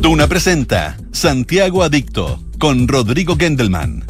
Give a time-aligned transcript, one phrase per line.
[0.00, 4.04] Duna presenta Santiago Adicto con Rodrigo Gendelman.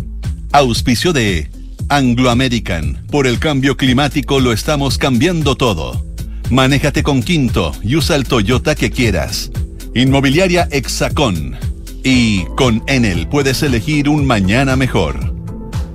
[0.52, 1.50] Auspicio de
[1.88, 3.04] Anglo American.
[3.10, 6.04] Por el cambio climático lo estamos cambiando todo.
[6.50, 9.50] Manéjate con Quinto y usa el Toyota que quieras.
[9.94, 11.56] Inmobiliaria Hexacón.
[12.02, 15.34] Y con Enel puedes elegir un mañana mejor.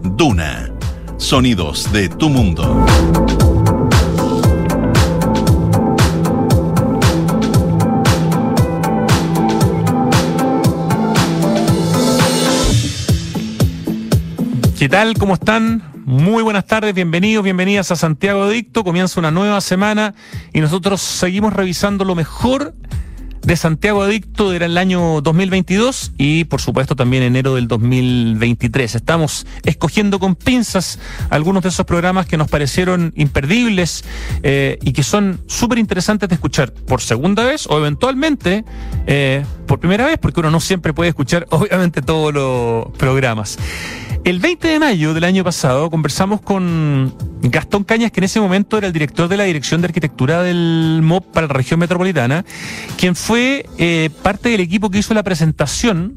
[0.04, 0.72] Duna.
[1.18, 2.86] Sonidos de tu mundo.
[14.78, 15.16] ¿Qué tal?
[15.16, 15.82] ¿Cómo están?
[16.06, 18.84] Muy buenas tardes, bienvenidos, bienvenidas a Santiago Adicto.
[18.84, 20.14] Comienza una nueva semana
[20.54, 22.76] y nosotros seguimos revisando lo mejor
[23.42, 28.94] de Santiago Adicto del año 2022 y por supuesto también enero del 2023.
[28.94, 31.00] Estamos escogiendo con pinzas
[31.32, 34.06] algunos de esos programas que nos parecieron imperdibles
[34.44, 38.64] eh, y que son súper interesantes de escuchar por segunda vez o eventualmente
[39.08, 43.58] eh, por primera vez, porque uno no siempre puede escuchar obviamente todos los programas.
[44.28, 48.78] El 20 de mayo del año pasado conversamos con Gastón Cañas, que en ese momento
[48.78, 52.44] era el director de la Dirección de Arquitectura del MOP para la región metropolitana,
[52.98, 56.16] quien fue eh, parte del equipo que hizo la presentación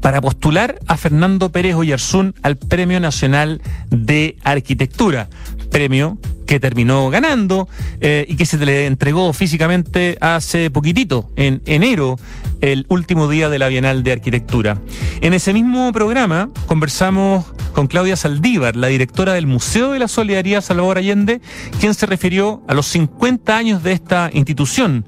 [0.00, 5.28] para postular a Fernando Pérez Oyarzún al Premio Nacional de Arquitectura,
[5.70, 7.68] premio que terminó ganando
[8.00, 12.18] eh, y que se le entregó físicamente hace poquitito, en enero,
[12.60, 14.78] el último día de la Bienal de Arquitectura.
[15.20, 20.60] En ese mismo programa conversamos con Claudia Saldívar, la directora del Museo de la Solidaridad
[20.60, 21.40] Salvador Allende,
[21.78, 25.04] quien se refirió a los 50 años de esta institución.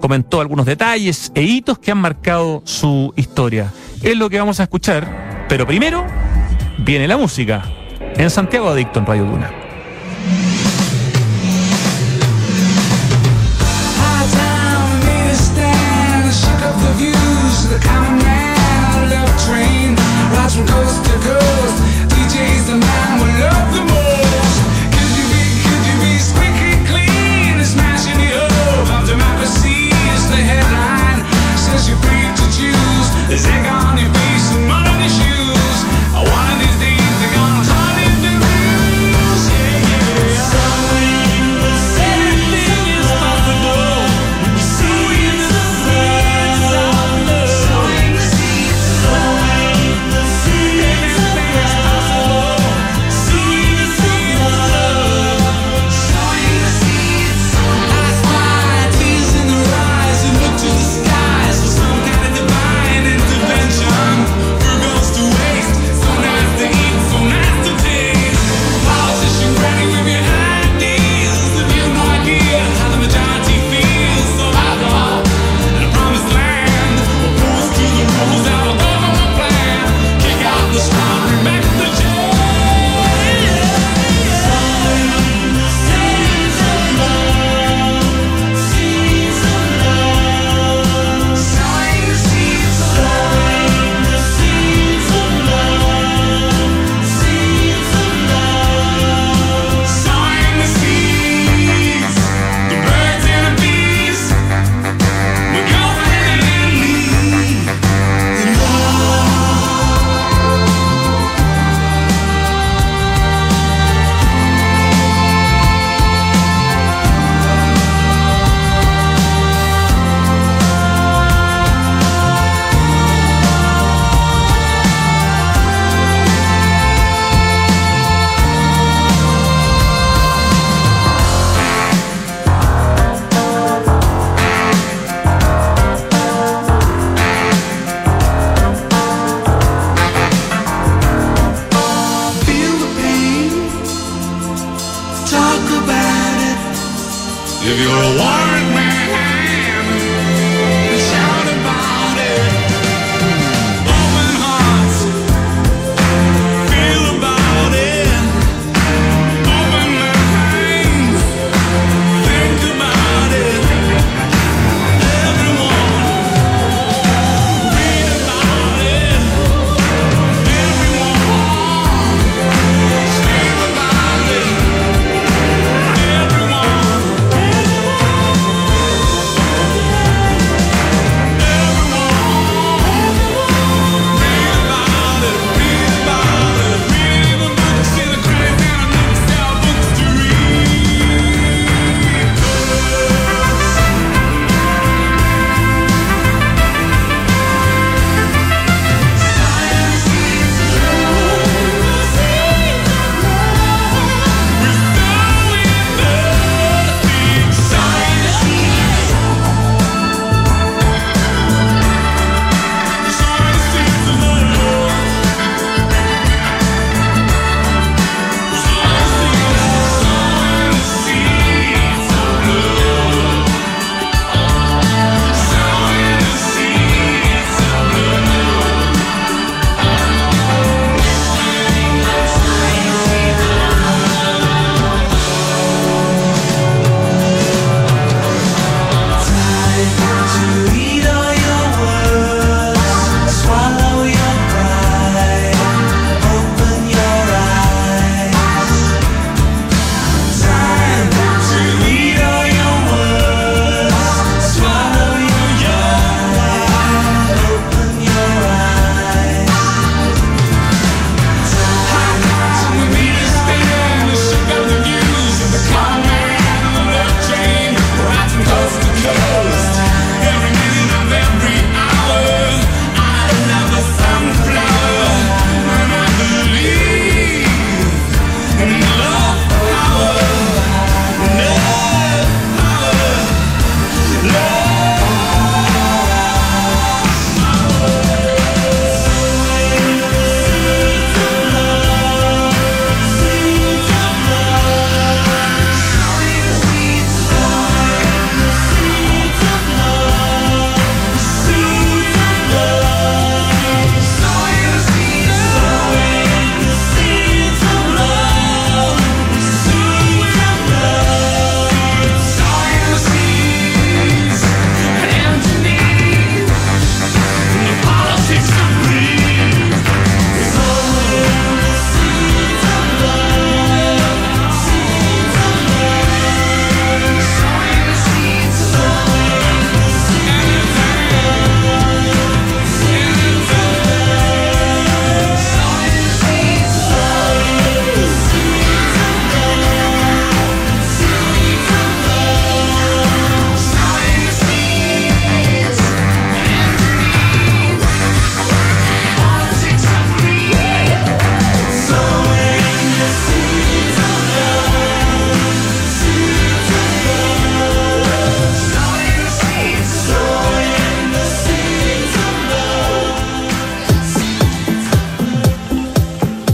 [0.00, 3.72] Comentó algunos detalles e hitos que han marcado su historia.
[4.02, 6.06] Es lo que vamos a escuchar, pero primero
[6.78, 7.64] viene la música
[8.16, 9.65] en Santiago Adicto en Radio Duna.
[17.78, 19.94] The common man, love train,
[20.32, 20.85] rides from coast.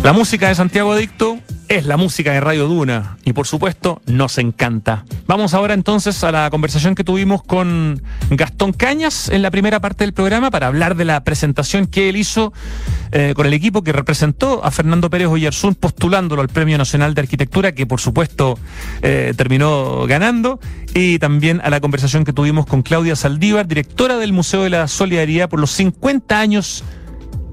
[0.03, 1.39] La música de Santiago Adicto
[1.69, 5.05] es la música de Radio Duna y por supuesto nos encanta.
[5.29, 10.03] Vamos ahora entonces a la conversación que tuvimos con Gastón Cañas en la primera parte
[10.03, 12.53] del programa para hablar de la presentación que él hizo
[13.13, 17.21] eh, con el equipo que representó a Fernando Pérez Oyarzún postulándolo al Premio Nacional de
[17.21, 18.59] Arquitectura que por supuesto
[19.03, 20.59] eh, terminó ganando
[20.95, 24.89] y también a la conversación que tuvimos con Claudia Saldívar, directora del Museo de la
[24.89, 26.83] Solidaridad por los 50 años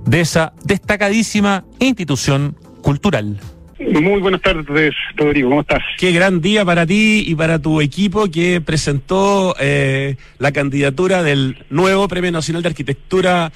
[0.09, 3.39] de esa destacadísima institución cultural.
[3.79, 5.81] Muy buenas tardes, Rodrigo, ¿cómo estás?
[5.97, 11.63] Qué gran día para ti y para tu equipo que presentó eh, la candidatura del
[11.69, 13.51] nuevo Premio Nacional de Arquitectura.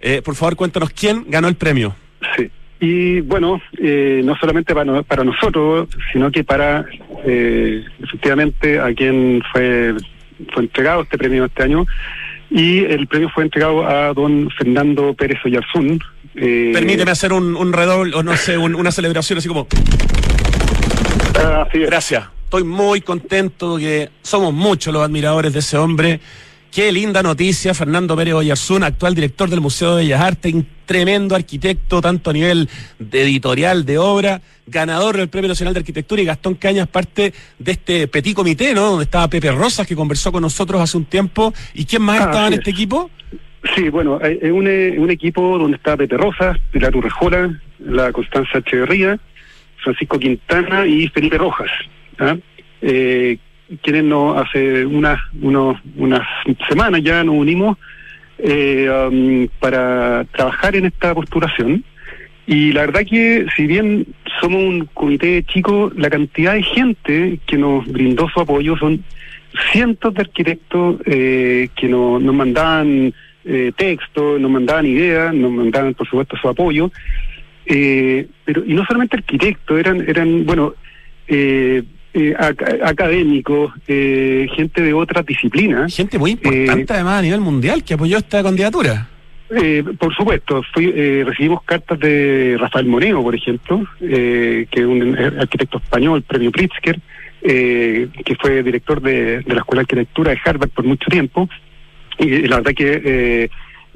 [0.00, 1.94] Eh, por favor, cuéntanos quién ganó el premio.
[2.36, 2.50] Sí.
[2.80, 6.86] Y bueno, eh, no solamente para, no- para nosotros, sino que para
[7.26, 9.94] eh, efectivamente a quien fue,
[10.54, 11.86] fue entregado este premio este año.
[12.50, 16.00] Y el premio fue entregado a don Fernando Pérez Oyarzún.
[16.34, 19.66] eh, Permíteme hacer un, un redoble, o no sé, un- una celebración así como.
[21.36, 21.78] ah, así.
[21.80, 22.24] Gracias.
[22.44, 26.20] Estoy muy contento que somos muchos los admiradores de ese hombre.
[26.72, 31.34] Qué linda noticia, Fernando Pérez Oyarzún, actual director del Museo de Bellas Artes, un tremendo
[31.34, 36.26] arquitecto, tanto a nivel de editorial, de obra, ganador del Premio Nacional de Arquitectura y
[36.26, 38.90] Gastón Cañas, parte de este petit comité, ¿no?
[38.90, 41.52] Donde estaba Pepe Rosas, que conversó con nosotros hace un tiempo.
[41.74, 42.76] ¿Y quién más Ah, estaba en este es.
[42.76, 43.10] equipo?
[43.74, 48.12] Sí, bueno, hay- es un, eh, un equipo donde está Pepe Rosas, Pilar Urrejola, la
[48.12, 49.18] Constanza Echeverría,
[49.82, 51.70] Francisco Quintana y Felipe Rojas,
[52.18, 52.36] ¿ah?
[52.82, 53.38] eh,
[53.82, 56.26] quienes nos hace unas unos, unas
[56.68, 57.76] semanas ya nos unimos
[58.38, 61.84] eh, um, para trabajar en esta postulación.
[62.46, 64.06] Y la verdad que si bien
[64.40, 69.04] somos un comité chico, la cantidad de gente que nos brindó su apoyo son
[69.70, 73.12] cientos de arquitectos eh, que nos, nos mandaban
[73.44, 76.90] eh, textos, nos mandaban ideas, nos mandaban por supuesto su apoyo.
[77.66, 80.74] Eh, pero y no solamente arquitectos, eran eran bueno
[81.26, 81.82] eh,
[82.18, 85.94] eh, ac- académicos, eh, gente de otras disciplinas.
[85.94, 89.08] Gente muy importante, además, a nivel mundial, que apoyó esta candidatura.
[89.50, 94.86] Eh, por supuesto, fui, eh, recibimos cartas de Rafael Moneo, por ejemplo, eh, que es
[94.86, 96.98] un arquitecto español, premio Pritzker,
[97.40, 101.48] eh, que fue director de, de la Escuela de Arquitectura de Harvard por mucho tiempo.
[102.18, 103.02] Y la verdad que...
[103.04, 103.48] eh,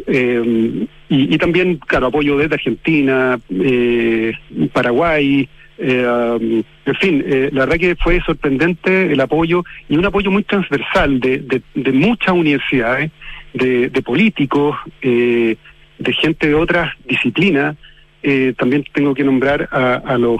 [0.06, 4.32] eh, y, y también, claro, apoyo desde Argentina, eh,
[4.72, 5.46] Paraguay,
[5.82, 10.30] eh, um, en fin, eh, la verdad que fue sorprendente el apoyo y un apoyo
[10.30, 11.38] muy transversal de,
[11.74, 13.10] de, muchas universidades,
[13.52, 15.56] de, de políticos, eh,
[15.98, 17.76] de gente de otras disciplinas.
[18.22, 20.38] Eh, también tengo que nombrar a, a los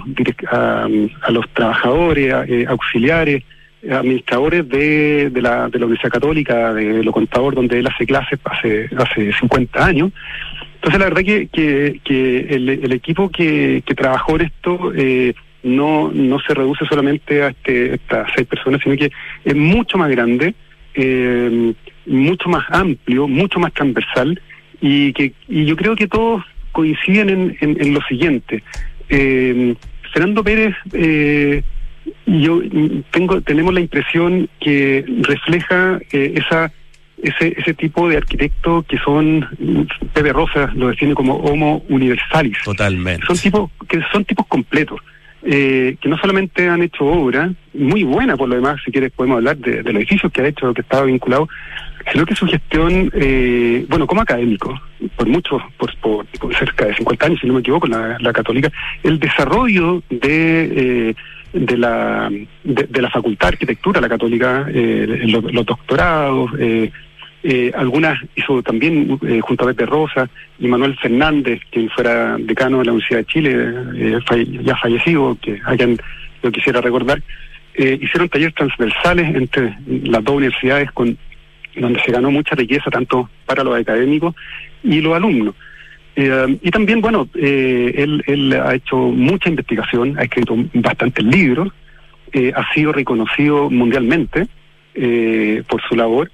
[0.49, 0.87] a,
[1.21, 3.43] a los trabajadores, a- eh, auxiliares,
[3.91, 8.39] administradores de, de, la, de la Universidad Católica, de lo contador, donde él hace clases
[8.45, 10.11] hace, hace 50 años.
[10.83, 16.53] Entonces, la verdad que, que, el, equipo que, trabajó en esto eh, no, no se
[16.53, 19.09] reduce solamente a este, estas seis personas, sino que
[19.45, 20.53] es mucho más grande,
[20.93, 21.73] eh,
[22.05, 24.41] mucho más amplio, mucho más transversal,
[24.81, 28.61] y que y yo creo que todos coinciden en, lo siguiente.
[29.07, 29.75] Eh,
[30.11, 31.63] Fernando Pérez, eh,
[32.25, 32.61] yo
[33.11, 36.73] tengo tenemos la impresión que refleja eh, esa
[37.21, 39.81] ese ese tipo de arquitectos que son mm,
[40.13, 43.25] Pepe Rosa lo define como homo universalis Totalmente.
[43.25, 44.99] son tipos que son tipos completos
[45.43, 49.37] eh, que no solamente han hecho obra muy buena por lo demás si quieres podemos
[49.37, 51.47] hablar de, de los edificios que ha hecho que estaba vinculado
[52.11, 54.79] sino que su gestión eh, bueno como académico
[55.15, 58.33] por muchos por, por, por cerca de 50 años si no me equivoco la, la
[58.33, 58.71] católica
[59.03, 61.15] el desarrollo de eh,
[61.53, 62.31] de la
[62.63, 66.91] de, la facultad de arquitectura la católica eh, los, los doctorados eh,
[67.45, 70.29] eh, algunas hizo también eh, junto a Pepe Rosa
[70.59, 74.23] y Manuel Fernández, quien fuera decano de la Universidad de Chile,
[74.63, 75.99] ya fallecido, que a quien
[76.41, 77.21] yo quisiera recordar,
[77.75, 81.17] hicieron talleres transversales entre las dos universidades con
[81.75, 84.35] donde se ganó mucha riqueza tanto para los académicos
[84.83, 85.55] y los alumnos.
[86.15, 91.69] Eh, y también, bueno, eh, él, él ha hecho mucha investigación, ha escrito bastantes libros,
[92.31, 94.47] eh, ha sido reconocido mundialmente
[94.95, 96.31] eh, por su labor.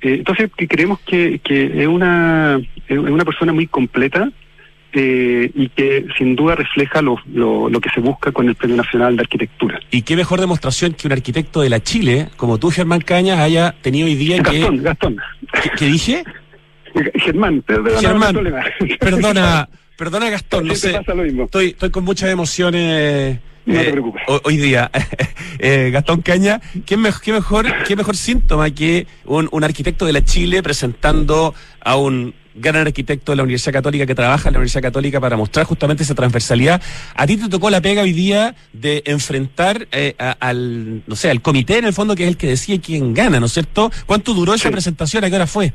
[0.00, 4.30] Eh, entonces, que creemos que, que es, una, es una persona muy completa
[4.92, 8.76] eh, y que sin duda refleja lo, lo, lo que se busca con el Premio
[8.76, 9.80] Nacional de Arquitectura.
[9.90, 13.74] Y qué mejor demostración que un arquitecto de la Chile, como tú, Germán Cañas, haya
[13.82, 14.60] tenido hoy día que...
[14.60, 15.16] Gastón, Gastón.
[15.62, 16.24] ¿Qué, qué dije?
[17.14, 18.42] Germán, perdona, Germán, no.
[18.98, 21.04] Perdona, perdona Gastón, no Siempre sé.
[21.06, 21.44] pasa lo mismo.
[21.44, 23.38] Estoy, estoy con muchas emociones.
[23.66, 24.22] No te eh, preocupes.
[24.44, 24.90] Hoy día,
[25.60, 30.12] Eh, Gastón Caña, ¿qué, me- qué mejor, qué mejor síntoma que un, un arquitecto de
[30.12, 34.58] la Chile presentando a un gran arquitecto de la Universidad Católica que trabaja en la
[34.60, 36.80] Universidad Católica para mostrar justamente esa transversalidad.
[37.14, 41.28] A ti te tocó la pega hoy día de enfrentar eh, a- al, no sé,
[41.30, 43.90] al comité en el fondo que es el que decide quién gana, ¿no es cierto?
[44.06, 45.24] ¿Cuánto duró esa presentación?
[45.24, 45.72] ¿A qué hora fue?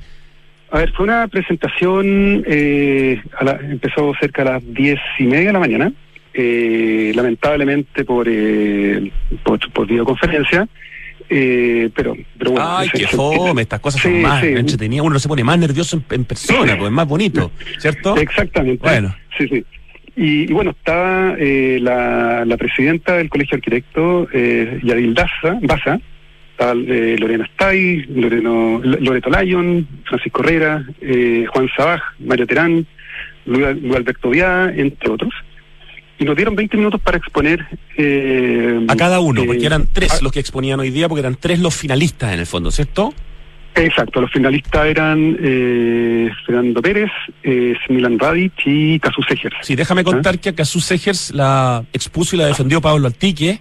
[0.74, 5.48] A ver, fue una presentación, eh, a la- empezó cerca de las diez y media
[5.48, 5.94] de la mañana,
[6.34, 9.12] eh, lamentablemente por, eh,
[9.44, 10.68] por, por videoconferencia,
[11.30, 12.78] eh, pero, pero bueno.
[12.78, 14.48] Ay, qué fome, estas cosas son más sí.
[14.48, 15.06] entretenidas.
[15.06, 18.18] Uno no se pone más nervioso en, en persona, pues es más bonito, ¿cierto?
[18.18, 18.82] Exactamente.
[18.82, 19.16] Bueno.
[19.38, 19.64] Sí, sí.
[20.16, 25.60] Y, y bueno, estaba eh, la, la presidenta del Colegio de Arquitectos, eh, Yadil Daza,
[25.62, 26.00] Baza,
[26.54, 32.86] estaba eh, Lorena Stay, Loreno, Loreto Lyon, Francisco Herrera, eh, Juan Sabaj, Mario Terán,
[33.46, 35.34] Luis, Luis Alberto Viá, entre otros.
[36.20, 37.66] Y nos dieron 20 minutos para exponer...
[37.98, 41.36] eh, A cada uno, eh, porque eran tres los que exponían hoy día, porque eran
[41.36, 43.14] tres los finalistas en el fondo, ¿cierto?
[43.76, 47.10] Exacto, los finalistas eran eh, Fernando Pérez,
[47.42, 49.56] eh, Smilan Radic y Casus Egers.
[49.64, 53.60] Sí, déjame contar que a Casus Egers la expuso y la defendió Pablo Altique,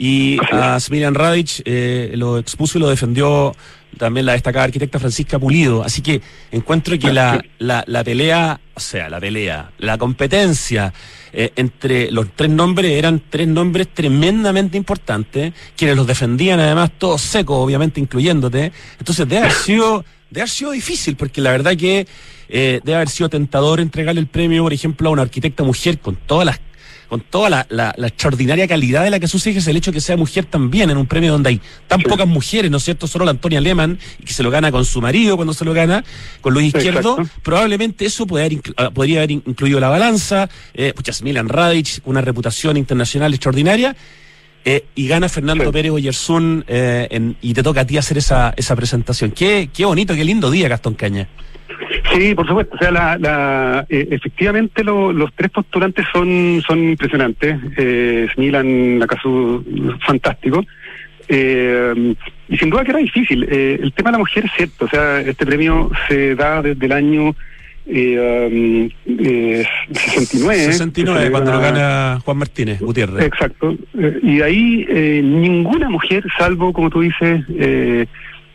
[0.00, 3.54] y a Smilian Radic eh, lo expuso y lo defendió
[3.98, 5.84] también la destacada arquitecta Francisca Pulido.
[5.84, 10.94] Así que encuentro que la, la, la pelea, o sea, la pelea, la competencia
[11.34, 17.20] eh, entre los tres nombres eran tres nombres tremendamente importantes, quienes los defendían además todos
[17.20, 18.72] secos, obviamente incluyéndote.
[18.98, 22.06] Entonces debe haber sido, debe haber sido difícil, porque la verdad que
[22.48, 26.16] eh, debe haber sido tentador entregarle el premio, por ejemplo, a una arquitecta mujer con
[26.16, 26.58] todas las
[27.10, 30.00] con toda la, la- la extraordinaria calidad de la que sucede es el hecho que
[30.00, 32.06] sea mujer también en un premio donde hay tan Sí.
[32.06, 33.06] pocas mujeres, ¿no es cierto?
[33.06, 35.74] Solo la Antonia Lehmann, y que se lo gana con su marido cuando se lo
[35.74, 36.02] gana,
[36.40, 37.18] con Luis Izquierdo.
[37.18, 37.40] Exacto.
[37.42, 40.48] Probablemente eso puede haber inclu- ah, podría haber in- incluido la balanza.
[40.72, 43.94] Eh, pucha, Milan Radic, una reputación internacional extraordinaria.
[44.62, 45.70] eh, y gana Fernando Sí.
[45.72, 49.30] Pérez Oyersun eh, en- y te toca a ti hacer esa, esa presentación.
[49.30, 51.28] Qué, qué bonito, qué lindo día, Gastón Caña.
[52.12, 52.74] Sí, por supuesto.
[52.76, 57.56] O sea, la, la, eh, efectivamente lo- los tres postulantes son, son impresionantes.
[57.76, 59.64] Eh, Smilan, Nakasu,
[60.06, 60.64] fantástico.
[61.28, 62.14] Eh,
[62.48, 63.46] y sin duda que era difícil.
[63.50, 64.84] Eh, el tema de la mujer es cierto.
[64.84, 67.34] O sea, este premio se da desde el año
[67.86, 70.58] eh, um, eh, 69.
[70.72, 73.24] 69, que cuando lo celebra- gana Juan Martínez Gutiérrez.
[73.24, 73.76] Exacto.
[73.98, 77.42] Eh, y ahí eh, ninguna mujer, salvo, como tú dices,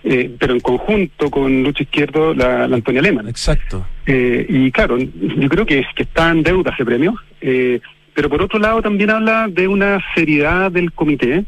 [0.05, 3.27] eh, pero en conjunto con Lucha Izquierdo, la, la Antonia Lehmann.
[3.27, 3.85] Exacto.
[4.05, 7.79] Eh, y claro, yo creo que, que está en deuda ese premio, eh,
[8.13, 11.43] pero por otro lado también habla de una seriedad del comité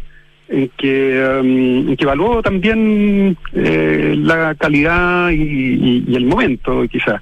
[0.50, 7.22] en que, um, que evaluó también eh, la calidad y, y- y el momento, quizás.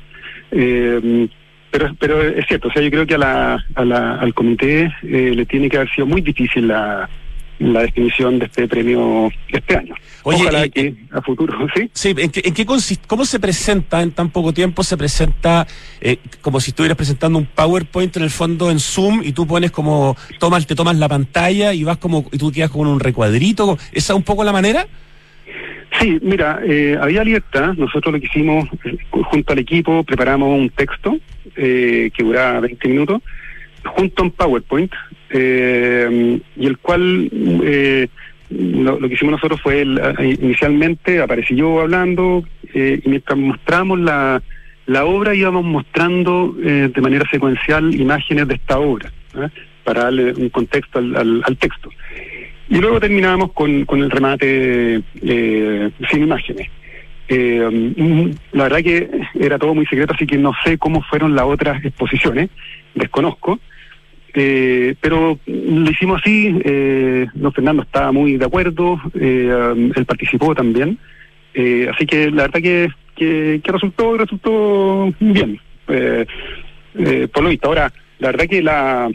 [0.51, 1.27] Eh,
[1.72, 4.94] pero, pero es cierto, o sea, yo creo que a la, a la- al comité
[5.04, 7.10] eh, le tiene que haber sido muy difícil la,
[7.59, 9.95] la definición de este premio este año.
[10.24, 11.89] Oye, Ojalá y- que a futuro, ¿sí?
[11.93, 13.05] Sí, ¿en qué, en qué consiste?
[13.07, 14.83] ¿Cómo se presenta en tan poco tiempo?
[14.83, 15.65] Se presenta
[16.01, 19.71] eh, como si estuvieras presentando un PowerPoint en el fondo en Zoom y tú pones
[19.71, 23.77] como, tomas, te tomas la pantalla y vas como, y tú quedas con un recuadrito.
[23.91, 24.88] ¿Esa es un poco la manera?
[26.00, 27.74] Sí, mira, eh, había libertad.
[27.77, 31.17] Nosotros lo que hicimos eh, junto al equipo, preparamos un texto
[31.55, 33.21] eh, que duraba 20 minutos,
[33.85, 34.91] junto a un PowerPoint,
[35.29, 37.29] eh, y el cual
[37.63, 38.08] eh,
[38.50, 39.82] lo, que hicimos nosotros fue,
[40.41, 44.41] inicialmente aparecí yo hablando, eh, y mientras mostramos la,
[44.86, 49.48] la obra íbamos mostrando eh, de manera secuencial imágenes de esta obra, ¿eh?
[49.84, 51.89] para darle un contexto al- al- al texto.
[52.70, 56.67] Y luego terminábamos con, con el remate eh, sin imágenes.
[57.27, 61.46] Eh, la verdad que era todo muy secreto, así que no sé cómo fueron las
[61.46, 62.50] otras exposiciones,
[62.94, 63.60] desconozco.
[64.38, 70.06] Eh, pero lo hicimos así, eh, don Fernando estaba muy de acuerdo, eh, um, él
[70.06, 70.98] participó también,
[71.54, 76.25] eh, así que la verdad que, que, que resultó, resultó bien, eh,
[76.96, 77.70] eh, por lo visto.
[77.70, 79.10] Ahora, la verdad que la,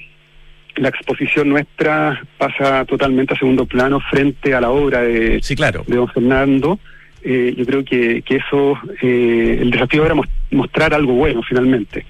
[0.77, 5.85] la exposición nuestra pasa totalmente a segundo plano frente a la obra de, Sí, claro.
[5.87, 6.79] de don Fernando.
[7.23, 12.07] Yo creo que, que eso, eh, el desafío era mos- mostrar algo bueno finalmente.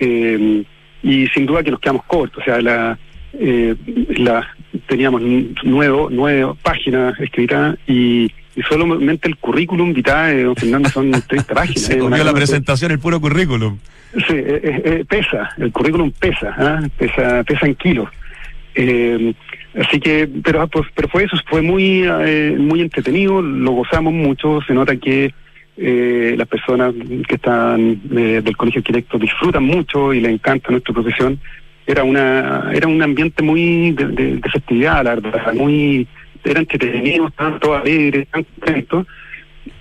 [0.00, 0.64] Eh,
[1.02, 2.98] y sin duda que nos quedamos cortos, o sea, la,
[3.32, 3.74] eh,
[4.16, 4.46] la
[4.86, 5.22] teníamos
[5.62, 8.24] nuevo, nueve páginas escritas y,
[8.56, 11.82] y solamente el currículum vitae de don Fernando son 30 páginas.
[11.82, 13.78] Se una comió la presentación, el puro currículum.
[14.14, 16.88] Sí, eh, eh, eh, pesa, el currículum pesa, ¿ah?
[16.96, 18.08] pesa, pesa en kilos.
[18.74, 19.34] Eh,
[19.78, 24.60] así que, pero, pues, pero fue eso, fue muy, eh, muy entretenido, lo gozamos mucho,
[24.66, 25.34] se nota que
[25.80, 26.92] eh, las personas
[27.28, 31.38] que están eh, del colegio de arquitectos disfrutan mucho y les encanta nuestra profesión.
[31.86, 36.06] Era una, era un ambiente muy de, festividad, la verdad, muy,
[36.44, 39.06] era entretenido, estaban todos alegres, tan contentos.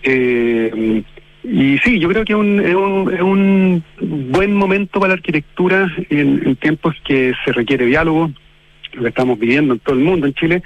[0.03, 1.03] Eh,
[1.43, 2.59] y sí, yo creo que es un,
[3.11, 8.31] es un, buen momento para la arquitectura en, en tiempos que se requiere diálogo,
[8.93, 10.63] lo que estamos viviendo en todo el mundo, en Chile.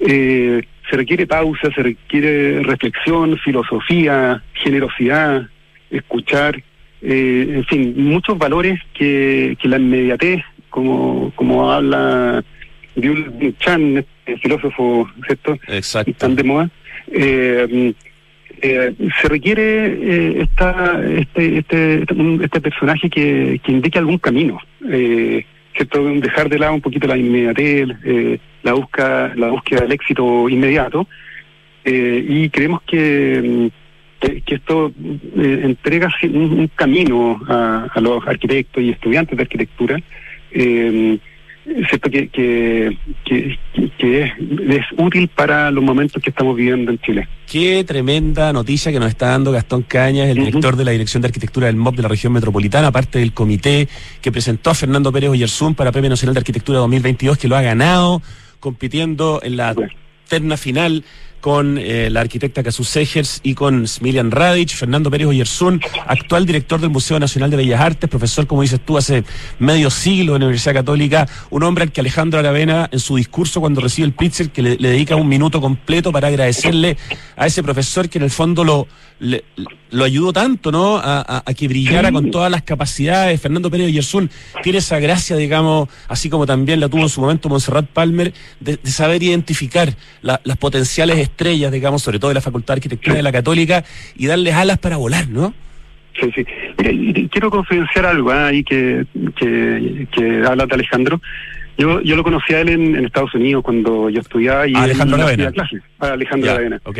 [0.00, 5.48] Eh, se requiere pausa, se requiere reflexión, filosofía, generosidad,
[5.90, 6.62] escuchar,
[7.02, 12.42] eh, en fin, muchos valores que, que la inmediatez, como, como habla
[12.96, 15.58] Byul Chan, el filósofo, ¿cierto?
[15.68, 16.12] Exacto.
[16.14, 16.70] Tan de moda.
[17.12, 17.94] Eh,
[18.60, 24.58] eh, se requiere eh, esta, este, este, este, este personaje que, que indique algún camino,
[24.90, 25.44] eh,
[26.20, 31.06] Dejar de lado un poquito la inmediatez, eh, la, busca, la búsqueda del éxito inmediato,
[31.84, 33.70] eh, y creemos que,
[34.20, 34.92] mm, que, esto
[35.36, 39.98] eh, entrega un, un camino a, a los arquitectos y estudiantes de arquitectura.
[41.88, 42.10] ¿Cierto?
[42.10, 43.58] Que, que, que,
[43.98, 44.32] que es,
[44.68, 47.28] es útil para los momentos que estamos viviendo en Chile.
[47.50, 51.28] Qué tremenda noticia que nos está dando Gastón Cañas, el director de la Dirección de
[51.28, 53.88] Arquitectura del MOB de la región metropolitana, aparte del comité
[54.20, 57.62] que presentó a Fernando Pérez Oyerzún para Premio Nacional de Arquitectura 2022, que lo ha
[57.62, 58.22] ganado
[58.60, 59.92] compitiendo en la Bueno.
[60.28, 61.04] terna final
[61.40, 66.80] con eh, la arquitecta Casus Segers y con Smilian Radic, Fernando Pérez Oyerzún, actual director
[66.80, 69.24] del Museo Nacional de Bellas Artes, profesor, como dices tú, hace
[69.58, 73.60] medio siglo en la Universidad Católica, un hombre al que Alejandro Aravena, en su discurso
[73.60, 76.96] cuando recibe el Pritzker, que le, le dedica un minuto completo para agradecerle
[77.36, 78.88] a ese profesor que en el fondo lo,
[79.20, 79.44] le-
[79.90, 80.96] lo ayudó tanto, ¿no?
[80.98, 82.14] A, a- a que brillara Sí.
[82.14, 83.40] con todas las capacidades.
[83.40, 84.30] Fernando Pérez Oyerzún
[84.62, 88.76] tiene esa gracia, digamos, así como también la tuvo en su momento Montserrat Palmer, de,
[88.76, 93.16] de saber identificar la- las potenciales estrellas, digamos, sobre todo de la Facultad de Arquitectura
[93.16, 93.84] de la Católica,
[94.16, 95.54] y darles alas para volar, ¿no?
[96.20, 96.44] Sí, sí.
[96.78, 101.20] Mira, quiero confidenciar algo ah, ahí que, que, que habla de Alejandro.
[101.78, 104.82] Yo, yo lo conocí a él en, en Estados Unidos cuando yo estudiaba y A
[104.82, 105.42] Alejandro él Aravena.
[105.44, 105.82] hacía clases.
[106.00, 106.52] A Alejandro
[106.84, 106.98] ok.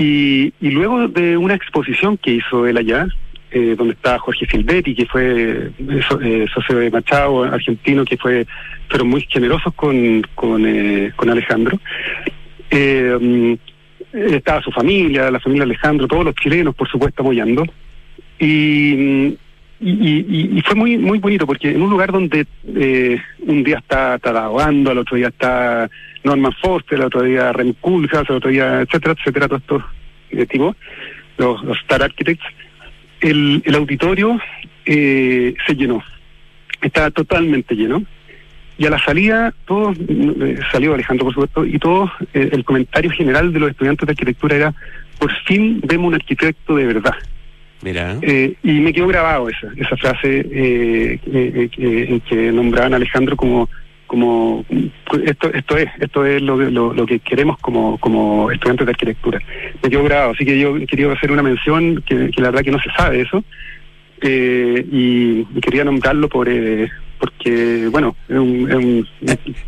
[0.00, 3.06] Y, y luego de una exposición que hizo él allá,
[3.50, 8.46] eh, donde está Jorge Silvetti, que fue eh, eh, socio de Machado, argentino, que fue
[8.88, 11.78] fueron muy generosos con, con, eh, con Alejandro.
[12.70, 13.54] Eh, mm,
[14.34, 17.66] estaba su familia, la familia Alejandro, todos los chilenos, por supuesto, apoyando.
[18.38, 19.36] Y,
[19.82, 22.46] y, fue muy muy bonito porque en un lugar donde
[23.46, 25.90] un día está, está al otro día está
[26.24, 29.82] Norman Foster, el otro día Rem Koolhaas, el otro día, etcétera, etcétera, todos estos
[30.30, 30.76] eh, tipos,
[31.38, 32.44] los, los Star Architects,
[33.20, 34.38] el, el auditorio
[34.84, 36.02] eh, se llenó,
[36.80, 38.04] estaba totalmente lleno.
[38.78, 43.10] Y a la salida, todos, eh, salió Alejandro por supuesto, y todo eh, el comentario
[43.10, 44.74] general de los estudiantes de arquitectura era,
[45.18, 47.14] por fin vemos un arquitecto de verdad.
[47.82, 48.18] Mira.
[48.22, 53.36] Eh, y me quedó grabado esa, esa frase eh, eh, en que nombraban a Alejandro
[53.36, 53.68] como
[54.10, 54.64] como
[55.24, 59.38] esto esto es esto es lo, lo, lo que queremos como como estudiantes de arquitectura.
[59.80, 62.72] Me quedó grabado así que yo quería hacer una mención que, que la verdad que
[62.72, 63.44] no se sabe eso
[64.20, 69.08] eh, y, quería nombrarlo por eh, porque bueno es un, es un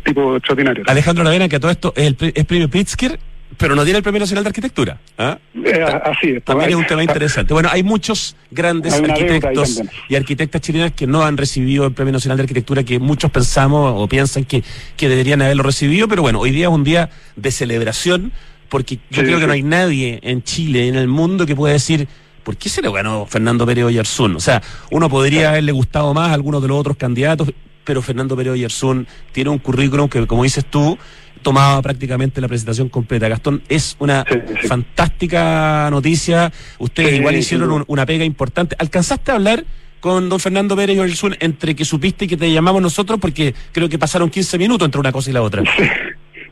[0.03, 0.83] tipo extraordinario.
[0.87, 3.17] Alejandro Aravena, que a todo esto es, el, es premio Pritzker,
[3.57, 4.99] pero no tiene el Premio Nacional de Arquitectura.
[5.17, 5.37] ¿ah?
[5.55, 7.53] Eh, así es También es un tema interesante.
[7.53, 12.13] Bueno, hay muchos grandes Hay arquitectos y arquitectas chilenas que no han recibido el Premio
[12.13, 14.63] Nacional de Arquitectura, que muchos pensamos o piensan que,
[14.97, 18.31] que deberían haberlo recibido, pero bueno, hoy día es un día de celebración,
[18.69, 19.47] porque yo Sí, creo que sí.
[19.47, 22.07] no hay nadie en Chile, en el mundo, que pueda decir,
[22.43, 24.35] ¿por qué se lo ganó Fernando Pérez Oyarzún?
[24.35, 24.61] O sea,
[24.91, 27.49] uno podría haberle gustado más a algunos de los otros candidatos,
[27.83, 30.97] pero Fernando Pérez Oyarzún tiene un currículum que, como dices tú,
[31.41, 33.27] tomaba prácticamente la presentación completa.
[33.27, 34.67] Gastón, es una Sí, sí.
[34.67, 36.51] fantástica noticia.
[36.79, 38.75] Ustedes Sí, igual hicieron un- una pega importante.
[38.79, 39.65] ¿Alcanzaste a hablar
[39.99, 43.19] con don Fernando Pérez Oyarzún entre que supiste y que te llamamos nosotros?
[43.19, 45.63] Porque creo que pasaron 15 minutos entre una cosa y la otra.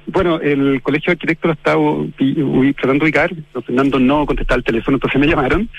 [0.07, 1.81] Bueno, el colegio de arquitectos lo estaba
[2.75, 5.69] tratando de ubicar, don Fernando no contestaba el teléfono, entonces me llamaron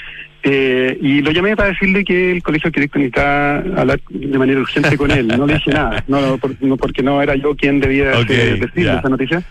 [0.42, 4.60] eh, y lo llamé para decirle que el colegio de arquitectos necesitaba hablar de manera
[4.60, 5.28] urgente con él.
[5.28, 8.98] No le dije nada, no, por- no, porque no era yo quien debía eh, decirle
[8.98, 9.42] esa noticia.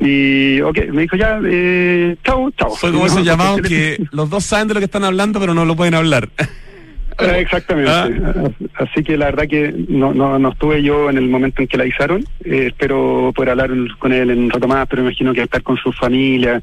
[0.00, 2.70] Y, ok, me dijo ya, eh, chao, chao.
[2.74, 5.54] Fue como esos llamados porque- que los dos saben de lo que están hablando, pero
[5.54, 6.28] no lo pueden hablar.
[7.18, 7.90] Eh, Exactamente.
[7.90, 8.10] Ah.
[8.74, 11.78] Así que la verdad que no, no, no estuve yo en el momento en que
[11.78, 12.22] la avisaron.
[12.44, 15.62] Eh, espero poder hablar con él en un rato más, pero me imagino que estar
[15.62, 16.60] con su familia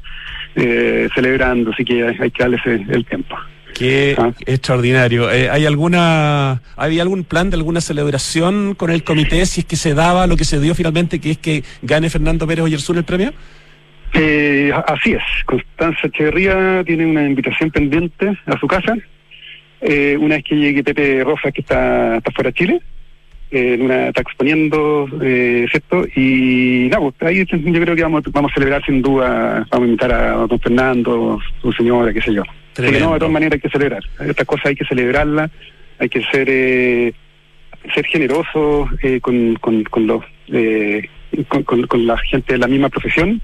[0.54, 3.34] eh, celebrando, así que hay, hay que darle ese- el tiempo.
[3.74, 4.30] Qué Ah.
[4.46, 5.30] extraordinario.
[5.30, 9.76] Eh, ¿Hay alguna, había algún plan de alguna celebración con el comité si es que
[9.76, 13.04] se daba lo que se dio finalmente, que es que gane Fernando Pérez Oyarzún el
[13.04, 13.32] premio?
[14.14, 15.22] Eh, así es.
[15.44, 18.94] Constanza Echeverría tiene una invitación pendiente a su casa.
[19.80, 22.80] Eh, una vez que llegue Pepe Rojas, que está, está fuera de Chile.
[23.54, 26.04] Eh, en una, está exponiendo, eh, ¿cierto?
[26.16, 29.90] Y nada, pues ahí yo creo que vamos, vamos a celebrar sin duda, vamos a
[29.90, 32.42] invitar a don Fernando, su señora, qué sé yo.
[32.44, 33.06] Porque Tremendo.
[33.06, 34.02] no, de todas maneras hay que celebrar.
[34.26, 35.50] Estas cosas hay que celebrarlas,
[35.98, 37.12] hay que ser eh,
[37.94, 41.08] ser generoso eh, con, con, con los eh,
[41.48, 43.40] con, con- con la gente de la misma profesión.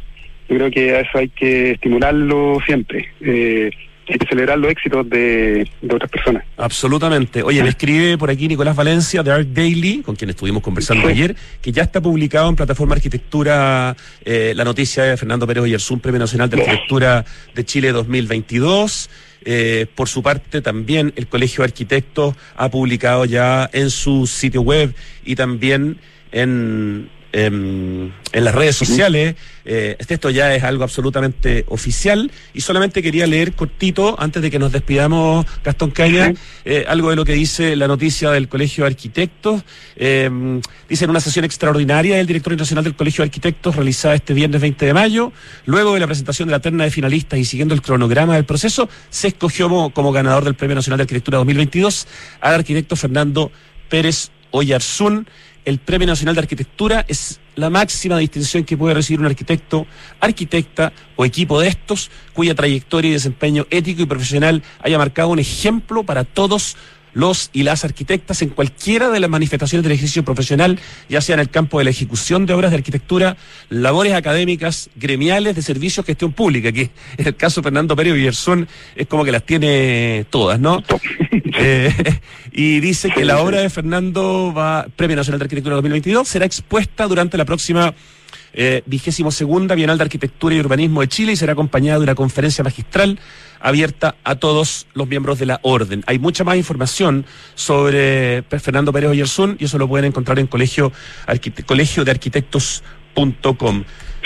[0.49, 3.09] Yo creo que a eso hay que estimularlo siempre.
[3.21, 3.71] Eh,
[4.13, 6.45] hay que celebrar los éxitos de, de otras personas.
[6.57, 7.43] Absolutamente.
[7.43, 11.13] Oye, me escribe por aquí Nicolás Valencia de Art Daily, con quien estuvimos conversando Sí.
[11.13, 16.01] ayer, que ya está publicado en plataforma Arquitectura eh, la noticia de Fernando Pérez Oyarzún,
[16.01, 19.11] Premio Nacional de Arquitectura de Chile 2022.
[19.43, 24.61] Eh, por su parte, también el Colegio de Arquitectos ha publicado ya en su sitio
[24.61, 24.95] web
[25.25, 25.99] y también
[26.33, 29.37] en, en, en las redes sociales.
[29.65, 34.59] Eh, esto ya es algo absolutamente oficial y solamente quería leer cortito, antes de que
[34.59, 36.33] nos despidamos, Gastón Caña,
[36.65, 39.63] eh, algo de lo que dice la noticia del Colegio de Arquitectos.
[39.97, 40.31] Eh,
[40.89, 44.61] dice en una sesión extraordinaria del director nacional del Colegio de Arquitectos realizada este viernes
[44.61, 45.33] 20 de mayo,
[45.67, 48.89] luego de la presentación de la terna de finalistas y siguiendo el cronograma del proceso,
[49.11, 52.07] se escogió como, como ganador del Premio Nacional de Arquitectura 2022
[52.41, 53.53] al arquitecto Fernando
[53.89, 55.27] Pérez Oyarzún.
[55.65, 59.87] El Premio Nacional de Arquitectura es la máxima distinción que puede recibir un arquitecto,
[60.19, 65.39] arquitecta o equipo de estos cuya trayectoria y desempeño ético y profesional haya marcado un
[65.39, 66.77] ejemplo para todos
[67.13, 71.41] los y las arquitectas en cualquiera de las manifestaciones del ejercicio profesional, ya sea en
[71.41, 73.37] el campo de la ejecución de obras de arquitectura,
[73.69, 78.69] labores académicas, gremiales, de servicios, gestión pública, que en el caso de Fernando Pérez Villersón
[78.97, 80.83] es como que las tiene todas, ¿no?
[81.63, 81.93] Eh,
[82.53, 87.07] y dice que la obra de Fernando va, Premio Nacional de Arquitectura 2022, será expuesta
[87.07, 87.93] durante la próxima
[88.87, 92.65] vigésimo segunda Bienal de Arquitectura y Urbanismo de Chile y será acompañada de una conferencia
[92.65, 93.19] magistral
[93.61, 96.03] abierta a todos los miembros de la orden.
[96.07, 100.47] Hay mucha más información sobre P- Fernando Pérez Oyarzún y eso lo pueden encontrar en
[100.47, 100.93] colegio,
[101.27, 103.85] de arquitectos.com.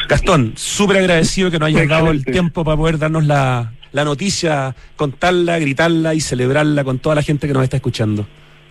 [0.09, 4.75] Gastón, súper agradecido que nos hayas dado el tiempo para poder darnos la, la noticia,
[4.97, 8.27] contarla, gritarla y celebrarla con toda la gente que nos está escuchando.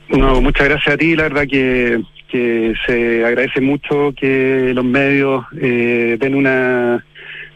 [0.09, 2.01] No, muchas gracias a ti, la verdad que,
[2.33, 7.05] que se agradece mucho que los medios eh, den una,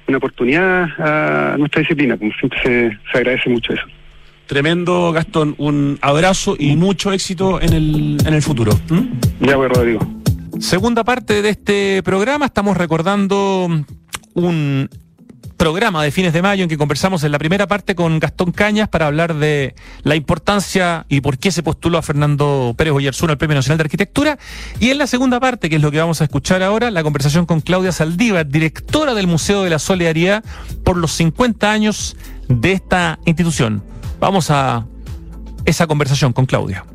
[0.07, 3.81] una oportunidad a nuestra disciplina, como siempre se, se agradece mucho eso.
[4.45, 5.55] Tremendo, Gastón.
[5.57, 8.71] Un abrazo y mucho éxito en el, en el futuro.
[8.89, 9.45] ¿Mm?
[9.47, 9.99] Ya voy, Rodrigo.
[10.59, 13.67] Segunda parte de este programa, estamos recordando
[14.35, 14.89] un
[15.57, 18.87] programa de fines de mayo en que conversamos en la primera parte con Gastón Cañas
[18.87, 23.37] para hablar de la importancia y por qué se postuló a Fernando Pérez Oyarzún al
[23.37, 24.37] Premio Nacional de Arquitectura.
[24.79, 27.45] Y en la segunda parte, que es lo que vamos a escuchar ahora, la conversación
[27.45, 30.43] con Claudia Saldívar, directora del Museo de la Solidaridad
[30.83, 32.15] por los 50 años
[32.47, 33.83] de esta institución.
[34.19, 34.85] Vamos a
[35.65, 36.85] esa conversación con Claudia.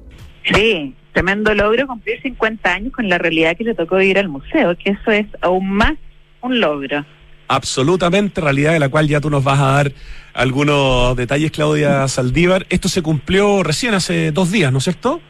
[0.55, 4.77] Sí, tremendo logro cumplir 50 años con la realidad que le tocó vivir al museo,
[4.77, 5.95] que eso es aún más
[6.41, 7.05] un logro.
[7.49, 9.93] Absolutamente, realidad de la cual ya tú nos vas a dar
[10.33, 12.67] algunos detalles, Claudia Saldívar.
[12.71, 15.21] Esto se cumplió recién hace dos días, ¿no es cierto?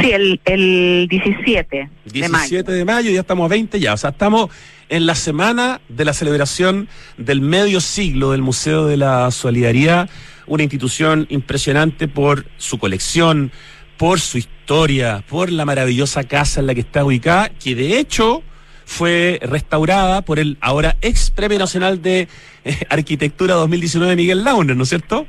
[0.00, 2.38] Sí, el, el 17, de mayo.
[2.38, 3.94] 17 de mayo, ya estamos a 20 ya.
[3.94, 4.50] O sea, estamos
[4.88, 10.10] en la semana de la celebración del medio siglo del Museo de la Solidaridad,
[10.46, 13.52] una institución impresionante por su colección,
[13.96, 18.42] por su historia, por la maravillosa casa en la que está ubicada, que de hecho
[18.86, 22.28] fue restaurada por el ahora ex Premio Nacional de
[22.64, 25.26] eh, Arquitectura 2019 Miguel Launer, ¿no es cierto?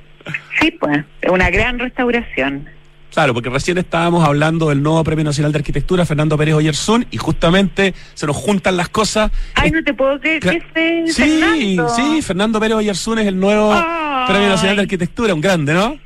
[0.62, 2.70] Sí, pues, una gran restauración.
[3.14, 7.18] Claro, porque recién estábamos hablando del nuevo Premio Nacional de Arquitectura, Fernando Pérez Oyarzún, y
[7.18, 9.32] justamente se nos juntan las cosas.
[9.56, 11.90] Ay, no te puedo creer que esté Sí, Fernando.
[11.90, 14.28] sí, Fernando Pérez Oyarzún es el nuevo Ay.
[14.28, 15.98] Premio Nacional de Arquitectura, un grande, ¿no?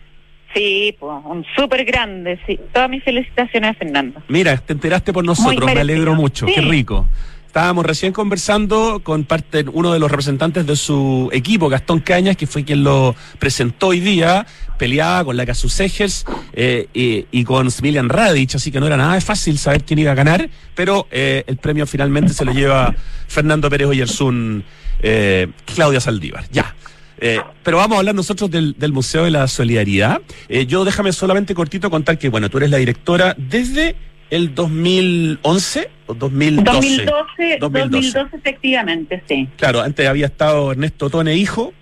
[0.53, 2.59] Sí, pues, un súper grande, sí.
[2.73, 4.21] Todas mis felicitaciones a Fernando.
[4.27, 6.53] Mira, te enteraste por nosotros, me alegro mucho, Sí.
[6.55, 7.07] qué rico.
[7.51, 12.47] Estábamos recién conversando con parte, uno de los representantes de su equipo, Gastón Cañas, que
[12.47, 18.07] fue quien lo presentó hoy día, peleaba con la Casus Egers eh, y, con Smilian
[18.07, 21.43] Radic, así que no era nada de fácil saber quién iba a ganar, pero eh,
[21.45, 22.95] el premio finalmente se lo lleva
[23.27, 24.63] Fernando Pérez Oyarzún,
[25.01, 26.45] eh, Claudia Saldívar.
[26.53, 26.73] Ya.
[27.17, 30.21] Eh, pero vamos a hablar nosotros del, del Museo de la Solidaridad.
[30.47, 33.97] Eh, yo déjame solamente cortito contar que, bueno, tú eres la directora desde
[34.31, 37.05] el 2011 o 2012.
[37.05, 37.59] 2012, 2012.
[37.59, 39.47] 2012, efectivamente, sí.
[39.57, 41.73] Claro, antes había estado Ernesto Tone, hijo.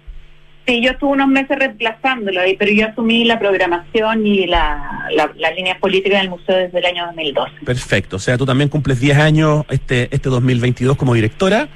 [0.67, 5.31] Sí, yo estuve unos meses reemplazándolo, ahí, pero yo asumí la programación y la, la,
[5.35, 7.53] las líneas políticas del museo desde el año 2012.
[7.65, 8.17] Perfecto.
[8.17, 11.69] O sea, tú también cumples 10 años este, este 2022 como directora.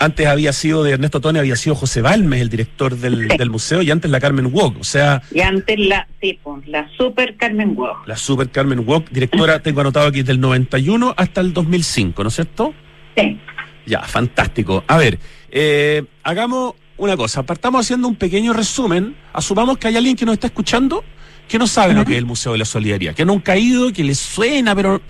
[0.00, 3.36] Antes había sido de Ernesto Tone, había sido José Balmes el director del, Sí.
[3.36, 4.76] del museo y antes la Carmen Wok.
[4.80, 8.06] O sea, Y antes la, sí, pues, la super Carmen Wog.
[8.06, 12.34] la super Carmen Wok, directora, tengo anotado aquí, del 91 hasta el 2005, ¿no es
[12.36, 12.74] cierto?
[13.16, 13.38] Sí.
[13.86, 14.84] Ya, fantástico.
[14.86, 15.18] A ver,
[15.50, 17.42] eh, hagamos una cosa.
[17.44, 19.16] Partamos haciendo un pequeño resumen.
[19.32, 21.02] Asumamos que hay alguien que nos está escuchando
[21.48, 23.90] que no sabe lo que es el Museo de la Solidaridad, que nunca ha ido,
[23.92, 25.00] que le suena, pero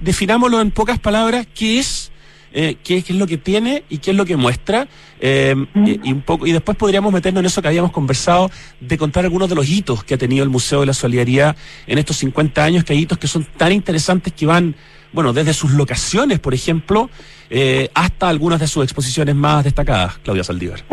[0.00, 2.12] definámoslo en pocas palabras, qué es,
[2.52, 4.88] eh, qué, qué es lo que tiene y qué es lo que muestra.
[5.20, 8.96] eh, y, y un poco, y después podríamos meternos en eso que habíamos conversado, de
[8.98, 11.56] contar algunos de los hitos que ha tenido el Museo de la Solidaridad
[11.86, 14.74] en estos 50 años, que hay hitos que son tan interesantes que van,
[15.12, 17.10] bueno, desde sus locaciones, por ejemplo,
[17.50, 20.84] eh, hasta algunas de sus exposiciones más destacadas, Claudia Saldívar.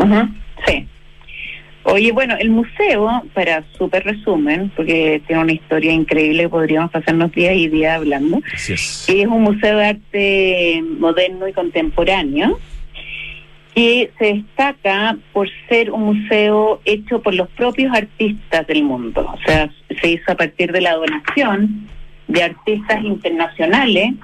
[0.66, 0.88] Sí.
[1.88, 7.54] Oye, bueno, el museo, para súper resumen, porque tiene una historia increíble, podríamos pasarnos días
[7.54, 9.08] y días hablando, Así es.
[9.08, 12.58] es un museo de arte moderno y contemporáneo
[13.72, 19.30] que se destaca por ser un museo hecho por los propios artistas del mundo.
[19.32, 19.70] O sea,
[20.00, 21.86] se hizo a partir de la donación
[22.26, 24.14] de artistas internacionales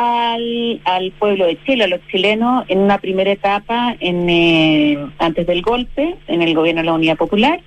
[0.00, 5.46] al, al pueblo de Chile, a los chilenos, en una primera etapa en, eh, antes
[5.46, 7.60] del golpe, en el gobierno de la Unidad Popular,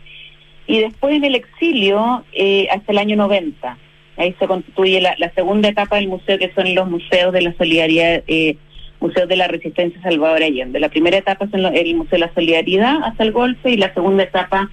[0.68, 3.78] y después en el exilio eh, hasta el año 90.
[4.18, 7.54] Ahí se constituye la, la segunda etapa del museo, que son los museos de la
[7.58, 8.58] solidaridad, eh,
[9.00, 10.80] museos de la resistencia Salvador Allende.
[10.80, 14.24] La primera etapa lo- el Museo de la Solidaridad hasta el golpe, y la segunda
[14.24, 14.70] etapa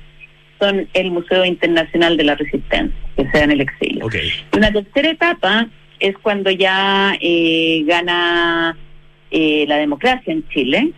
[0.60, 4.04] son el Museo Internacional de la Resistencia, que se da en el exilio.
[4.04, 4.16] Ok.
[4.56, 5.68] Una tercera etapa
[6.00, 8.76] es cuando ya eh, gana
[9.30, 10.92] eh, la democracia en Chile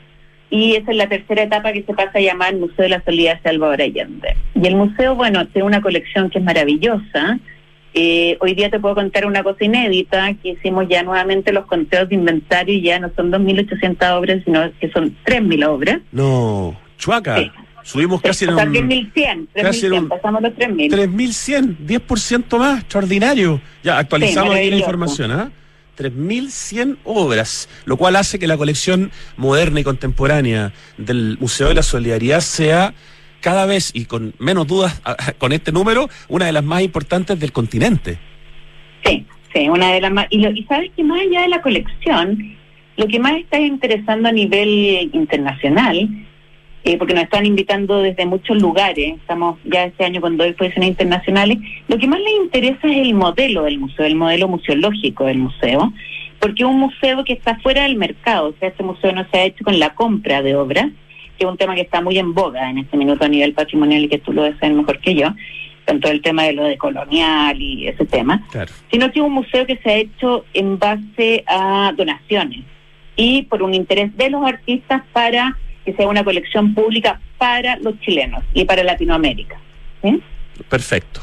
[0.51, 3.43] y esa es la tercera etapa que se pasa a llamar Museo de la Solidaridad
[3.43, 4.35] Salvador Allende.
[4.55, 7.39] Y el museo, bueno, tiene una colección que es maravillosa.
[7.93, 12.09] Eh, hoy día te puedo contar una cosa inédita, que hicimos ya nuevamente los conteos
[12.09, 16.01] de inventario y ya no son 2.800 obras, sino que son 3.000 obras.
[16.13, 17.39] No, Chuaca.
[17.39, 17.51] Sí.
[17.89, 20.91] Subimos casi en un 3.100, casi en 3.100, un- pasamos los 3.000.
[20.91, 23.63] 3100, 10% más, extraordinario.
[23.83, 25.51] Ya, actualizamos Sí, aquí la información, ¿ah?
[25.95, 31.83] 3100 obras, lo cual hace que la colección moderna y contemporánea del Museo de la
[31.83, 32.93] Solidaridad sea
[33.41, 37.41] cada vez, y con menos dudas ah, con este número, una de las más importantes
[37.41, 38.19] del continente.
[39.03, 39.25] Sí,
[39.55, 40.27] sí, una de las más.
[40.29, 42.55] Y, lo- y sabes que más allá de la colección,
[42.99, 46.07] lo que más está interesando a nivel internacional,
[46.85, 50.91] eh, porque nos están invitando desde muchos lugares, estamos ya este año con dos exposiciones
[50.91, 55.39] internacionales, lo que más les interesa es el modelo del museo, el modelo museológico del
[55.39, 55.93] museo,
[56.39, 59.39] porque es un museo que está fuera del mercado, o sea, este museo no se
[59.39, 60.87] ha hecho con la compra de obras,
[61.37, 64.05] que es un tema que está muy en boga en este minuto a nivel patrimonial
[64.05, 65.29] y que tú lo saber mejor que yo,
[65.99, 68.73] todo el tema de lo de colonial y ese tema Claro.
[68.91, 72.61] sino que es un museo que se ha hecho en base a donaciones
[73.17, 75.57] y por un interés de los artistas para
[75.89, 79.59] que sea una colección pública para los chilenos y para Latinoamérica.
[80.03, 80.21] ¿sí?
[80.69, 81.23] Perfecto.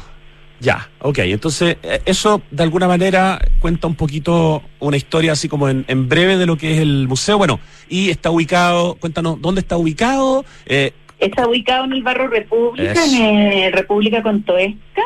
[0.58, 1.18] Ya, ok.
[1.18, 6.08] Entonces, eh, eso de alguna manera cuenta un poquito una historia así como en, en
[6.08, 7.38] breve de lo que es el museo.
[7.38, 10.44] Bueno, y está ubicado, cuéntanos, ¿dónde está ubicado?
[10.64, 15.02] Eh, Está ubicado en el barrio República, en eh, República Contoesca,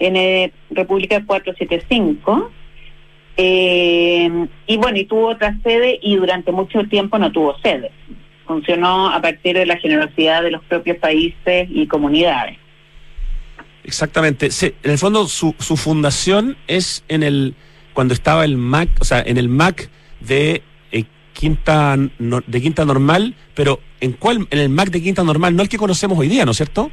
[0.00, 2.50] en eh, República 475.
[3.36, 7.92] Eh, y bueno, y tuvo otra sede y durante mucho tiempo no tuvo sede.
[8.48, 12.56] Funcionó a partir de la generosidad de los propios países y comunidades.
[13.84, 14.50] exactamente.
[14.50, 17.54] Sí, en el fondo, su, su fundación es en el,
[17.92, 19.88] cuando estaba el MAC, o sea, en el MAC
[20.20, 24.46] de eh, Quinta, no- de Quinta Normal, pero ¿en cuál?
[24.50, 26.90] En el MAC de Quinta Normal, no el que conocemos hoy día, ¿no es cierto?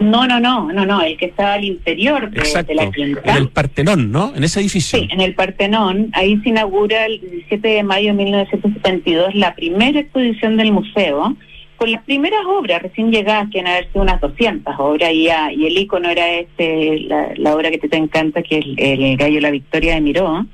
[0.00, 2.68] No, no, no, no, no, el que estaba al interior de, Exacto.
[2.68, 3.20] de la quinta.
[3.24, 4.32] En el Partenón, ¿no?
[4.34, 4.98] En ese edificio.
[4.98, 10.00] Sí, en el Partenón, ahí se inaugura el 17 de mayo de 1972 la primera
[10.00, 11.36] exposición del museo,
[11.76, 15.52] con las primeras obras recién llegadas, que han haber sido unas 200 obras, y, ya-
[15.52, 19.02] y el icono era este, la, la obra que te, te encanta, que es el,
[19.02, 20.44] el Gallo de la Victoria de Miró.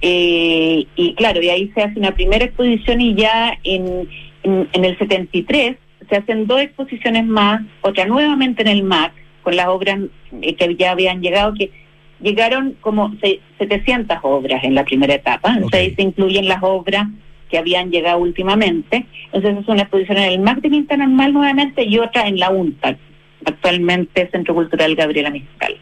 [0.00, 4.08] Eh, y claro, y ahí se hace una primera exposición y ya en,
[4.42, 5.76] en, en el 73
[6.08, 9.12] se hacen dos exposiciones más, otra nuevamente en el MAC,
[9.42, 9.98] con las obras
[10.40, 11.70] eh, que ya habían llegado, que
[12.20, 17.06] llegaron como se- 700 obras en la primera etapa, entonces ahí se incluyen las obras
[17.50, 21.84] que habían llegado últimamente, entonces es una exposición en el MAC de Quinta Normal nuevamente
[21.84, 22.96] y otra en la UNTAC,
[23.44, 25.76] actualmente Centro Cultural Gabriela Mistral.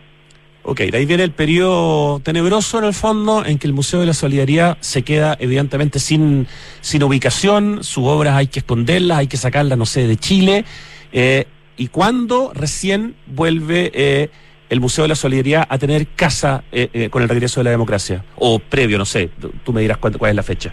[0.64, 4.06] Ok, de ahí viene el periodo tenebroso en el fondo, en que el Museo de
[4.06, 6.46] la Solidaridad se queda evidentemente sin,
[6.80, 10.64] sin ubicación, sus obras hay que esconderlas, hay que sacarlas, no sé, de Chile.
[11.12, 11.46] eh,
[11.76, 14.30] ¿Y cuándo recién vuelve eh,
[14.70, 17.70] el Museo de la Solidaridad a tener casa eh, eh, con el regreso de la
[17.70, 18.24] democracia?
[18.36, 19.30] O previo, no sé,
[19.64, 20.72] tú- me dirás cuánto- cuál es la fecha.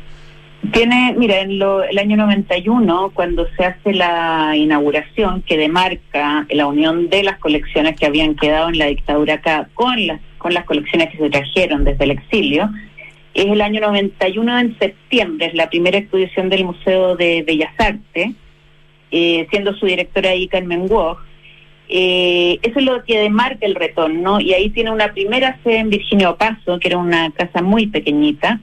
[0.74, 6.68] Tiene, mira, en lo- el año 91, cuando se hace la inauguración que demarca la
[6.68, 10.66] unión de las colecciones que habían quedado en la dictadura acá con las, con las
[10.66, 12.70] colecciones que se trajeron desde el exilio,
[13.34, 18.32] es el año 91 en septiembre, es la primera exposición del Museo de Bellas Artes,
[19.12, 21.18] eh, siendo su directora ahí Carmen Wog.
[21.88, 25.90] Eh, eso es lo que demarca el retorno y ahí tiene una primera sede en
[25.90, 28.60] Virginio Paso, que era una casa muy pequeñita,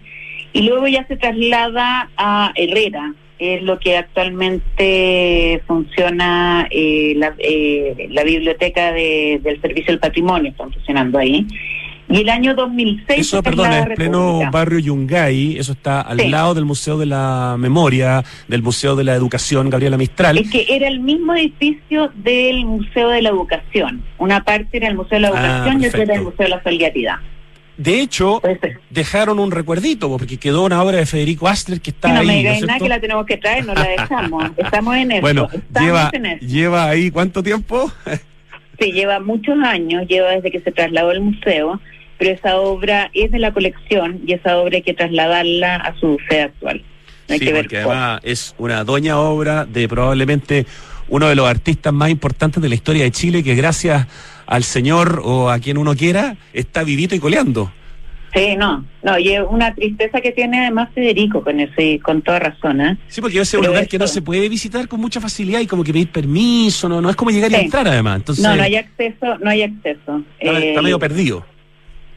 [0.58, 8.08] y luego ya se traslada a Herrera, es lo que actualmente funciona eh, la, eh,
[8.10, 11.46] la biblioteca de- del Servicio del Patrimonio, están funcionando ahí.
[12.08, 13.18] Y el año 2006...
[13.20, 16.28] Eso, perdón, a pleno barrio Yungay, eso está al Sí.
[16.28, 20.38] lado del Museo de la Memoria, del Museo de la Educación, Gabriela Mistral.
[20.38, 24.02] Es que era el mismo edificio del Museo de la Educación.
[24.18, 26.22] Una parte era el Museo de la Ah, Educación y otra era el.
[26.22, 27.16] Museo de la Solidaridad.
[27.76, 32.08] De hecho, sí, dejaron un recuerdito, porque quedó una obra de Federico Astler que está
[32.08, 32.26] no ahí.
[32.26, 34.50] me ¿no digáis nada que la tenemos que traer, no la dejamos.
[34.56, 35.20] Estamos en eso.
[35.20, 36.46] Bueno, lleva, en eso.
[36.46, 37.90] lleva ahí cuánto tiempo?
[38.78, 41.80] Sí, lleva muchos años, lleva desde que se trasladó al museo,
[42.18, 46.18] pero esa obra es de la colección y esa obra hay que trasladarla a su
[46.28, 46.82] sede actual.
[47.26, 50.66] No hay sí, que ver porque además es una doña obra de probablemente
[51.08, 54.06] uno de los artistas más importantes de la historia de Chile, que gracias
[54.46, 57.72] al señor o a quien uno quiera, está vivito y coleando.
[58.34, 62.20] Sí, no, no, y es una tristeza que tiene además Federico con eso y con
[62.20, 62.98] toda razón, ¿eh?
[63.08, 65.82] Sí, porque ser un lugar que no se puede visitar con mucha facilidad y como
[65.82, 68.16] que pedir permiso, no, no es como llegar y entrar además.
[68.16, 70.22] Entonces, No, no hay acceso, no hay acceso.
[70.38, 71.46] está, Eh, está medio perdido.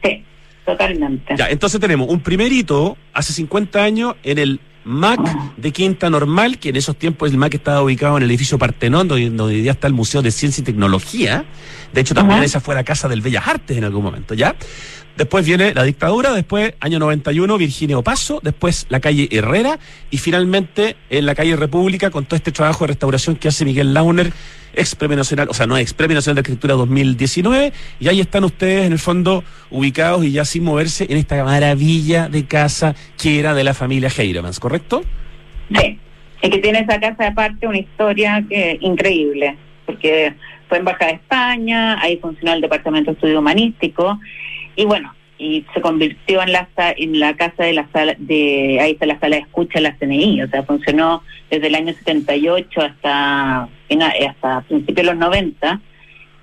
[0.04, 0.22] Sí,
[0.66, 1.34] totalmente.
[1.38, 4.60] Ya, entonces tenemos un primer hito hace 50 años en el
[4.90, 8.58] MAC de Quinta Normal, que en esos tiempos el MAC estaba ubicado en el edificio
[8.58, 11.44] Partenón, donde, donde hoy día está el Museo de Ciencia y Tecnología.
[11.92, 14.54] De hecho, también esa fue la Casa del Bellas Artes en algún momento, ¿ya?
[15.16, 19.78] Después viene la dictadura, después año 91, Virginia Opaso, después la calle Herrera
[20.10, 23.92] y finalmente en la calle República con todo este trabajo de restauración que hace Miguel
[23.92, 24.32] Launer,
[24.74, 28.44] ex premio nacional, o sea, no ex premio nacional de escritura 2019, y ahí están
[28.44, 33.38] ustedes en el fondo ubicados y ya sin moverse en esta maravilla de casa que
[33.38, 35.02] era de la familia Heiremans, ¿correcto?
[35.74, 35.98] Sí,
[36.42, 39.56] y que tiene esa casa aparte una historia que increíble,
[39.86, 40.34] porque
[40.68, 44.18] fue embajada de España, ahí funcionó el Departamento de Estudio Humanístico,
[44.76, 46.68] y bueno, y se convirtió en la
[46.98, 49.96] en la casa de la sala de ahí está la sala de escucha de la
[49.96, 55.80] CNI, o sea, funcionó desde el año 78 hasta fina- hasta principios de los 90.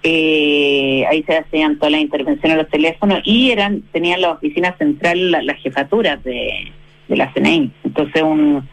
[0.04, 4.76] Eh, ahí se hacían todas las intervenciones a los teléfonos y eran tenían la oficina
[4.78, 6.72] central, la- las jefaturas de,
[7.08, 7.72] de la CNI.
[7.84, 8.68] Entonces, un,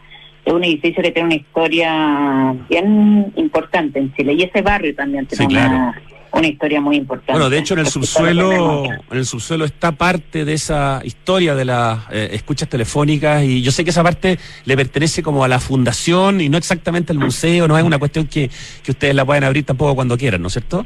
[0.45, 5.25] es un edificio que tiene una historia bien importante en Chile y ese barrio también
[5.25, 6.14] tiene Sí, una, claro.
[6.35, 7.31] Una historia muy importante.
[7.31, 11.65] Bueno, de hecho en el subsuelo, en el subsuelo está parte de esa historia de
[11.65, 15.59] las eh, escuchas telefónicas y yo sé que esa parte le pertenece como a la
[15.59, 18.49] fundación y no exactamente al museo, no es una cuestión que,
[18.83, 20.85] que ustedes la pueden abrir tampoco cuando quieran, ¿no es cierto?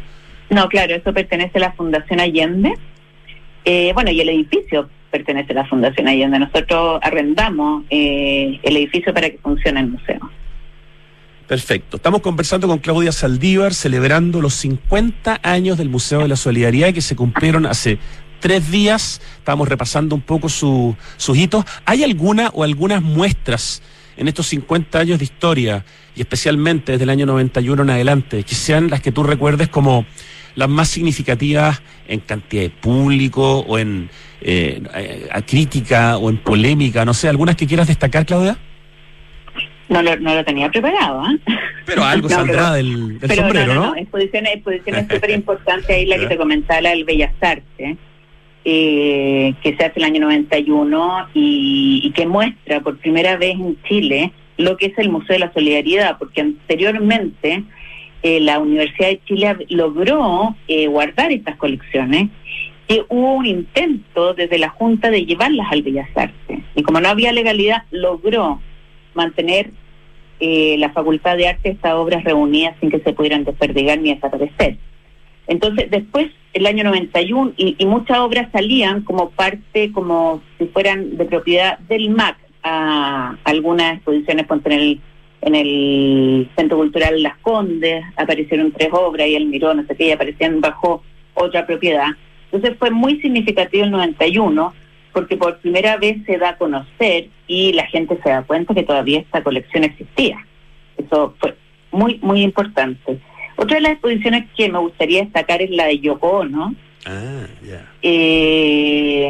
[0.49, 2.73] No, claro, eso pertenece a la Fundación Allende.
[3.65, 6.39] Eh, bueno, y el edificio pertenece a la Fundación Allende.
[6.39, 10.19] Nosotros arrendamos eh, el edificio para que funcione el museo.
[11.49, 11.97] Perfecto.
[11.97, 17.01] Estamos conversando con Claudia Saldívar celebrando los 50 años del Museo de la Solidaridad que
[17.01, 17.97] se cumplieron hace
[18.39, 19.19] tres días.
[19.39, 21.65] Estamos repasando un poco su- sus hitos.
[21.85, 23.81] ¿Hay alguna o algunas muestras
[24.15, 25.83] en estos 50 años de historia
[26.15, 30.05] y especialmente desde el año 91 en adelante que sean las que tú recuerdes como
[30.53, 36.37] las más significativas en cantidad de público o en eh, eh, a crítica o en
[36.37, 37.05] polémica?
[37.05, 38.59] No sé, algunas que quieras destacar, Claudia.
[39.89, 41.39] No lo, no lo tenía preparado, ¿eh?
[41.85, 45.89] Pero algo No, saldrá pero- del, del Pero sombrero, no, no, exposiciones, exposiciones súper importantes
[45.89, 47.97] ahí la que te comentaba, la del Bellas Artes,
[48.65, 53.81] eh, que se hace el año 91 y, y que muestra por primera vez en
[53.83, 57.63] Chile lo que es el Museo de la Solidaridad, porque anteriormente
[58.23, 62.27] eh, la Universidad de Chile logró eh, guardar estas colecciones
[62.89, 66.59] y hubo un intento desde la Junta de llevarlas al Bellas Artes.
[66.75, 68.61] Y como no había legalidad, logró
[69.19, 69.71] mantener
[70.39, 74.77] eh, la Facultad de Arte estas obras reunidas sin que se pudieran desperdigar ni desaparecer.
[75.47, 81.17] Entonces, después, el año 91, y, y muchas obras salían como parte, como si fueran
[81.17, 85.01] de propiedad del MAC, a algunas exposiciones, en el,
[85.41, 90.07] en el Centro Cultural Las Condes, aparecieron tres obras y el Miró, no sé qué,
[90.07, 91.03] y aparecían bajo
[91.33, 92.07] otra propiedad.
[92.51, 94.73] Entonces fue muy significativo el 91,
[95.13, 98.83] porque por primera vez se da a conocer y la gente se da cuenta que
[98.83, 100.45] todavía esta colección existía.
[100.97, 101.55] Eso fue
[101.91, 103.19] muy, muy importante.
[103.55, 107.85] Otra de las exposiciones que me gustaría destacar es la de Yoko Ono, Ah, ya.
[108.01, 109.29] eh,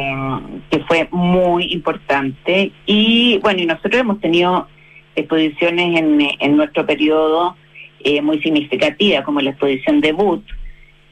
[0.70, 2.72] que fue muy importante.
[2.86, 4.68] Y bueno, y nosotros hemos tenido
[5.16, 7.56] exposiciones en, en nuestro periodo
[8.00, 10.42] eh, muy significativas, como la exposición debut,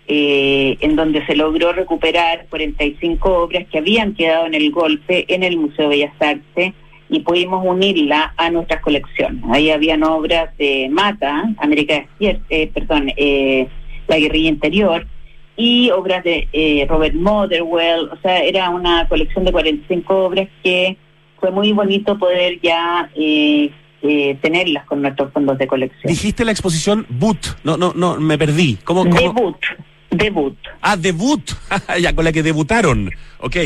[0.08, 5.42] eh, en donde se logró recuperar 45 obras que habían quedado en el golpe en
[5.42, 6.72] el Museo de Bellas Artes
[7.10, 9.42] y pudimos unirla a nuestras colecciones.
[9.50, 13.68] Ahí habían obras de Mata, América Despierta, eh, perdón, eh,
[14.08, 15.06] La Guerrilla Interior,
[15.58, 20.96] y obras de eh, Robert Motherwell, o sea, era una colección de 45 obras que
[21.40, 23.70] fue muy bonito poder ya eh,
[24.02, 26.12] eh, tenerlas con nuestros fondos de colección.
[26.12, 27.58] Dijiste la exposición Boot.
[27.64, 28.78] No, no, no, me perdí.
[28.84, 29.16] ¿Cómo, cómo?
[29.16, 29.56] Debut,
[30.10, 30.56] debut.
[30.80, 31.42] Ah, debut.
[32.00, 33.10] ya, con la que debutaron.
[33.40, 33.56] Ok.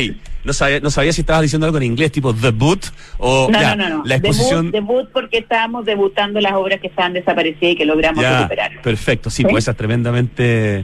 [0.43, 2.85] No sabía, no sabía si estabas diciendo algo en inglés, tipo The Boot,
[3.17, 4.05] o No, ya, no, no, no.
[4.05, 4.71] la exposición.
[4.71, 8.81] Debut, debut porque estábamos debutando las obras que estaban desaparecidas y que logramos ya, recuperar.
[8.81, 9.29] perfecto.
[9.29, 9.43] Sí, ¿Sí?
[9.49, 10.83] pues esa es tremendamente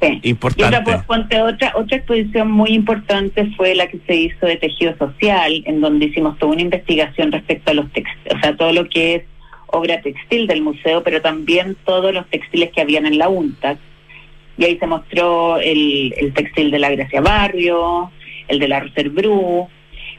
[0.00, 0.20] Sí.
[0.22, 0.62] importante.
[0.76, 4.56] Y otra, pues, ponte otra, otra exposición muy importante fue la que se hizo de
[4.56, 8.72] tejido social, en donde hicimos toda una investigación respecto a los textiles, o sea, todo
[8.72, 9.22] lo que es
[9.66, 13.78] obra textil del museo, pero también todos los textiles que habían en la UNTAC.
[14.60, 18.10] Y ahí se mostró el, el textil de la Gracia Barrio,
[18.46, 19.66] el de la Roser Bru.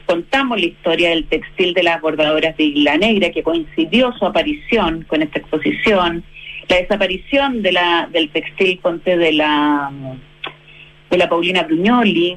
[0.04, 5.04] Contamos la historia del textil de las bordadoras de Isla Negra, que coincidió su aparición
[5.06, 6.24] con esta exposición.
[6.68, 9.92] La desaparición de la, del textil, ponte, de la,
[11.08, 12.36] de la Paulina Brugnoli.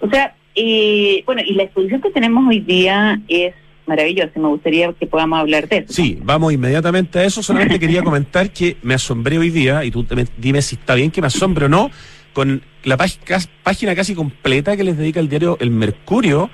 [0.00, 3.54] O sea, eh, bueno, y la exposición que tenemos hoy día es
[3.88, 4.30] maravillosa.
[4.36, 5.92] y Me gustaría que podamos hablar de eso.
[5.92, 7.42] Sí, vamos inmediatamente a eso.
[7.42, 11.20] Solamente quería comentar que me asombré hoy día, y tú dime si está bien que
[11.20, 11.90] me asombre o no,
[12.32, 16.50] con la página casi completa que les dedica el diario El Mercurio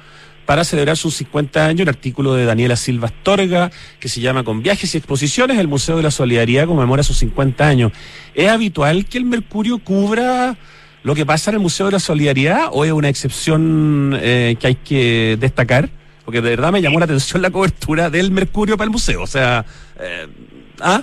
[0.46, 4.62] para celebrar sus 50 años, un artículo de Daniela Silva Astorga que se llama Con
[4.62, 7.92] viajes y exposiciones, el Museo de la Solidaridad conmemora sus 50 años.
[8.34, 10.56] ¿Es habitual que el Mercurio cubra
[11.02, 14.66] lo que pasa en el Museo de la Solidaridad o es una excepción eh, que
[14.66, 15.90] hay que destacar?
[16.24, 19.22] Porque de verdad me llamó la atención la cobertura del Mercurio para el museo.
[19.22, 19.64] O sea,
[20.00, 20.26] eh,
[20.80, 21.02] ¿ah?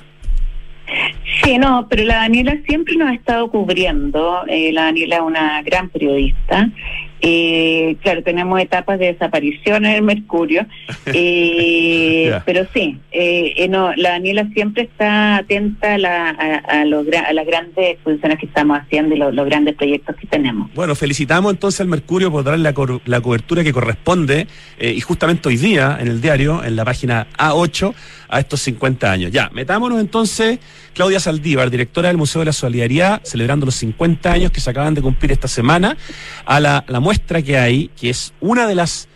[1.43, 4.43] Sí, no, pero la Daniela siempre nos ha estado cubriendo.
[4.47, 6.69] Eh, la Daniela es una gran periodista.
[7.22, 10.65] Eh, claro, tenemos etapas de desaparición en el Mercurio,
[11.05, 16.86] eh, pero sí, eh, eh, no, la Daniela siempre está atenta a, la- a- a
[16.86, 20.74] los a las grandes exposiciones que estamos haciendo y los, los grandes proyectos que tenemos.
[20.74, 22.74] Bueno, felicitamos entonces al Mercurio por dar la,
[23.05, 24.47] la cobertura que corresponde
[24.80, 27.93] eh, y justamente hoy día en el diario, en la página A8,
[28.30, 29.32] a estos 50 años.
[29.32, 30.59] Ya, metámonos entonces,
[30.93, 34.93] Claudia Saldívar, directora del Museo de la Solidaridad, celebrando los 50 años que se acaban
[34.93, 35.97] de cumplir esta semana,
[36.45, 39.09] a la, la muestra que hay, que es una de las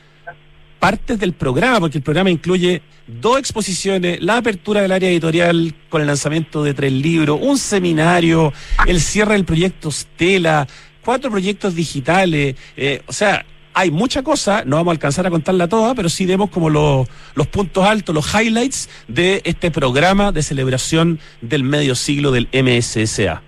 [0.80, 6.02] partes del programa, porque el programa incluye dos exposiciones, la apertura del área editorial con
[6.02, 8.52] el lanzamiento de tres libros, un seminario,
[8.86, 10.68] el cierre del proyecto Stella,
[11.06, 15.70] cuatro proyectos digitales, eh, o sea, hay mucha cosa, no vamos a alcanzar a contarla
[15.70, 20.44] toda, pero sí demos como los, los puntos altos, los highlights de este programa de
[20.44, 23.42] celebración del medio siglo del MSSA.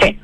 [0.00, 0.18] Sí,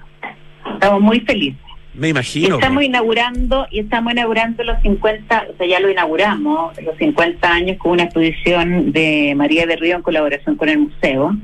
[0.74, 1.63] estamos muy felices.
[1.96, 2.56] Me imagino.
[2.56, 2.88] estamos pues.
[2.88, 7.92] inaugurando, y estamos inaugurando los 50, o sea, ya lo inauguramos, los 50 años con
[7.92, 11.36] una exposición de María de Río en colaboración con el museo,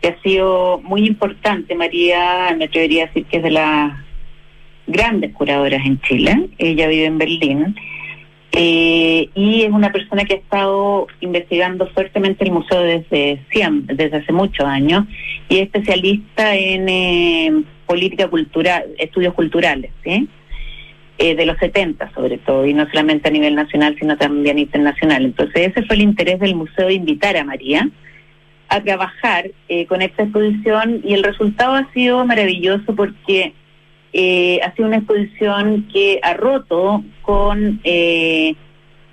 [0.00, 1.74] que ha sido muy importante.
[1.74, 3.92] María, me atrevería a decir que es de las
[4.88, 6.48] grandes curadoras en Chile.
[6.58, 7.76] Ella vive en Berlín.
[8.52, 14.16] eh, y es una persona que ha estado investigando fuertemente el museo desde siempre, desde
[14.16, 15.04] hace muchos años,
[15.48, 20.28] y es especialista en eh, política cultural, estudios culturales, ¿sí?
[21.18, 25.24] Eh, de los 70 sobre todo, y no solamente a nivel nacional, sino también internacional.
[25.24, 27.88] Entonces ese fue el interés del museo de invitar a María
[28.68, 33.54] a trabajar eh, con esta exposición y el resultado ha sido maravilloso porque
[34.12, 38.54] eh, ha sido una exposición que ha roto con eh,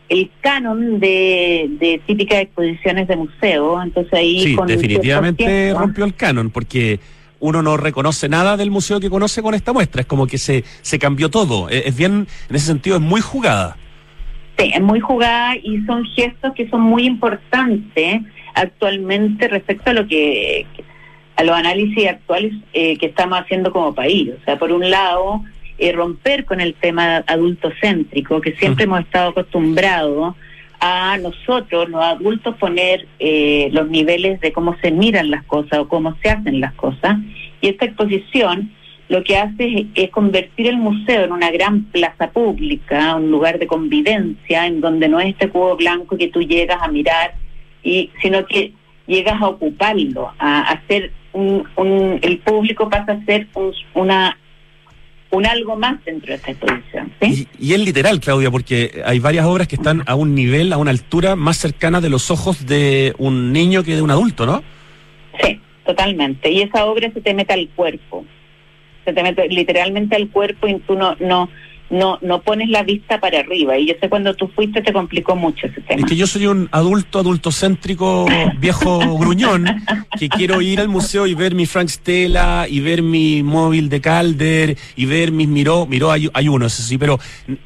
[0.09, 3.81] el canon de, de típicas exposiciones de museo.
[3.81, 6.99] Entonces ahí Sí, con definitivamente 100%, rompió el canon, porque
[7.43, 10.01] uno no reconoce nada del museo que conoce con esta muestra.
[10.01, 11.67] Es como que se, se cambió todo.
[11.67, 13.75] Es, es bien, en ese sentido, es muy jugada.
[14.57, 18.21] Sí, es muy jugada y son gestos que son muy importantes
[18.53, 20.65] actualmente respecto a lo que
[21.35, 24.31] a los análisis actuales eh, que estamos haciendo como país.
[24.39, 25.43] O sea, por un lado,
[25.79, 30.35] eh, romper con el tema adultocéntrico, que siempre hemos estado acostumbrados
[30.85, 35.87] a nosotros, los adultos, poner eh, los niveles de cómo se miran las cosas o
[35.87, 37.17] cómo se hacen las cosas.
[37.61, 38.69] Y esta exposición
[39.07, 43.67] lo que hace es, convertir el museo en una gran plaza pública, un lugar de
[43.67, 47.35] convivencia, en donde no es este cubo blanco que tú llegas a mirar,
[47.81, 48.73] y sino que
[49.07, 54.37] llegas a ocuparlo, a hacer un, un- el público pasa a ser un- una
[55.33, 57.11] un algo más dentro de esta exposición.
[57.19, 57.47] ¿sí?
[57.59, 60.77] Y, y es literal, Claudia, porque hay varias obras que están a un nivel, a
[60.77, 64.63] una altura más cercana de los ojos de un niño que de un adulto, ¿no?
[65.41, 66.51] Sí, totalmente.
[66.51, 68.25] Y esa obra se te mete al cuerpo.
[69.05, 71.49] Se te mete literalmente al cuerpo y tú no, no,
[71.93, 73.77] no, no pones la vista para arriba.
[73.77, 76.01] Y yo sé cuando tú fuiste te complicó mucho ese tema.
[76.01, 78.25] Es que yo soy un adulto, adultocéntrico,
[78.57, 79.65] viejo gruñón,
[80.19, 84.01] que quiero ir al museo y ver mi Frank Stella, y ver mi móvil de
[84.01, 87.19] Calder, y ver mis Miró, Miró hay, hay uno, eso sí, pero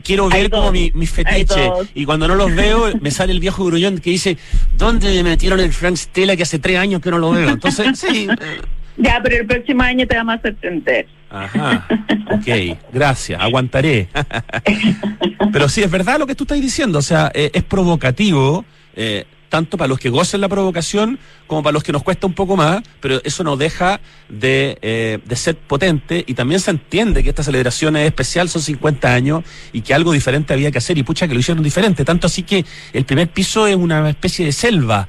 [0.04, 1.72] quiero ver como mi, mis Hay fetiches.
[1.96, 4.38] Y cuando no los veo, me sale el viejo gruñón que dice,
[4.74, 7.50] ¿dónde me metieron el Frank Stella que hace tres años que no lo veo?
[7.50, 8.28] Entonces, sí.
[8.30, 8.62] eh,
[8.98, 11.08] Ya, pero el próximo año te vamos a sorprender.
[11.30, 11.88] Ajá,
[12.32, 14.08] ok, gracias, aguantaré.
[15.52, 18.64] Pero sí, es verdad lo que tú estás diciendo, o sea, eh, es provocativo,
[18.96, 22.34] eh, tanto para los que gocen la provocación como para los que nos cuesta un
[22.34, 27.24] poco más, pero eso no deja de, eh, de ser potente y también se entiende
[27.24, 30.98] que esta celebración es especial, son 50 años y que algo diferente había que hacer
[30.98, 34.46] y pucha que lo hicieron diferente, tanto así que el primer piso es una especie
[34.46, 35.08] de selva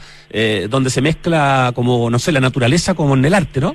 [0.68, 3.74] donde se mezcla como, no sé, la naturaleza como en el arte, ¿no?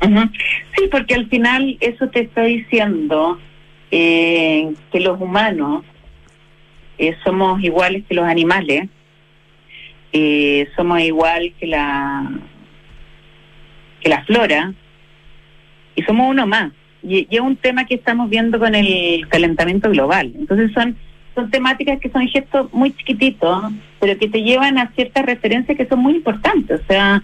[0.00, 3.38] Sí, porque al final eso te está diciendo
[3.90, 5.84] eh, que los humanos
[6.98, 8.88] eh, somos iguales que los animales,
[10.12, 12.30] eh, somos igual que la
[14.00, 14.72] que la flora
[15.94, 16.72] y somos uno más.
[17.02, 20.32] Y, y es un tema que estamos viendo con el calentamiento global.
[20.36, 20.96] Entonces son
[21.38, 25.86] son temáticas que son gestos muy chiquititos, pero que te llevan a ciertas referencias que
[25.86, 26.80] son muy importantes.
[26.80, 27.22] O sea,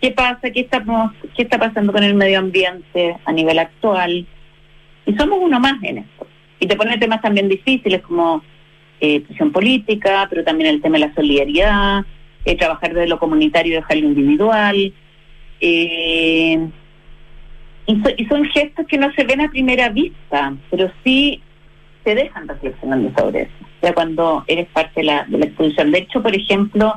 [0.00, 4.26] qué pasa, qué estamos, qué está pasando con el medio ambiente a nivel actual.
[5.06, 6.26] Y somos uno más en esto.
[6.58, 8.42] Y te pone temas también difíciles como
[9.00, 12.04] eh, presión política, pero también el tema de la solidaridad,
[12.44, 14.92] eh, trabajar desde lo comunitario y dejar lo individual.
[15.60, 16.68] Eh,
[17.86, 21.40] y, so- y son gestos que no se ven a primera vista, pero sí
[22.04, 23.52] te dejan reflexionando sobre eso.
[23.82, 25.90] Ya cuando eres parte de la, de la exposición.
[25.92, 26.94] De hecho, por ejemplo,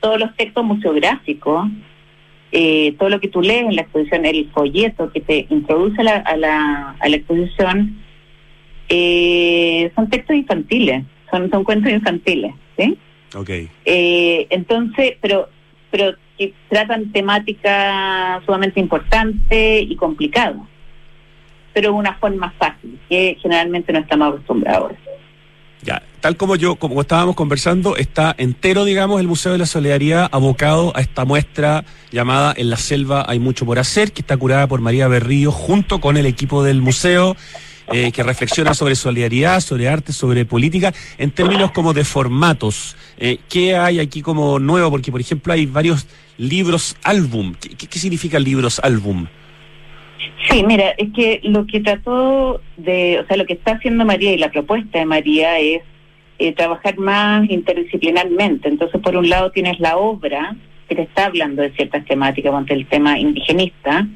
[0.00, 1.68] todos los textos museográficos,
[2.52, 6.04] eh, todo lo que tú lees en la exposición, el folleto que te introduce a
[6.04, 7.98] la, a la, a la exposición,
[8.88, 12.96] eh, son textos infantiles, son, son cuentos infantiles, ¿sí?
[13.34, 13.50] Ok.
[13.84, 15.48] Eh, entonces, pero
[15.90, 20.56] pero que tratan temáticas sumamente importantes y complicadas,
[21.72, 24.92] pero de una forma fácil, que generalmente no estamos acostumbrados.
[26.20, 30.92] Tal como yo, como estábamos conversando, está entero, digamos, el Museo de la Solidaridad abocado
[30.96, 34.80] a esta muestra llamada En la Selva hay mucho por hacer, que está curada por
[34.80, 37.36] María Berrío junto con el equipo del museo,
[37.92, 42.96] eh, que reflexiona sobre solidaridad, sobre arte, sobre política, en términos como de formatos.
[43.18, 44.90] Eh, ¿Qué hay aquí como nuevo?
[44.90, 46.06] Porque, por ejemplo, hay varios
[46.38, 47.54] libros álbum.
[47.60, 49.26] ¿Qué, qué- qué significa libros álbum?
[50.50, 54.32] Sí, mira, es que lo que trató de, o sea, lo que está haciendo María
[54.32, 55.82] y la propuesta de María es
[56.38, 58.68] eh, trabajar más interdisciplinarmente.
[58.68, 60.54] Entonces, por un lado tienes la obra
[60.88, 64.06] que te está hablando de ciertas temáticas, como el tema indigenista,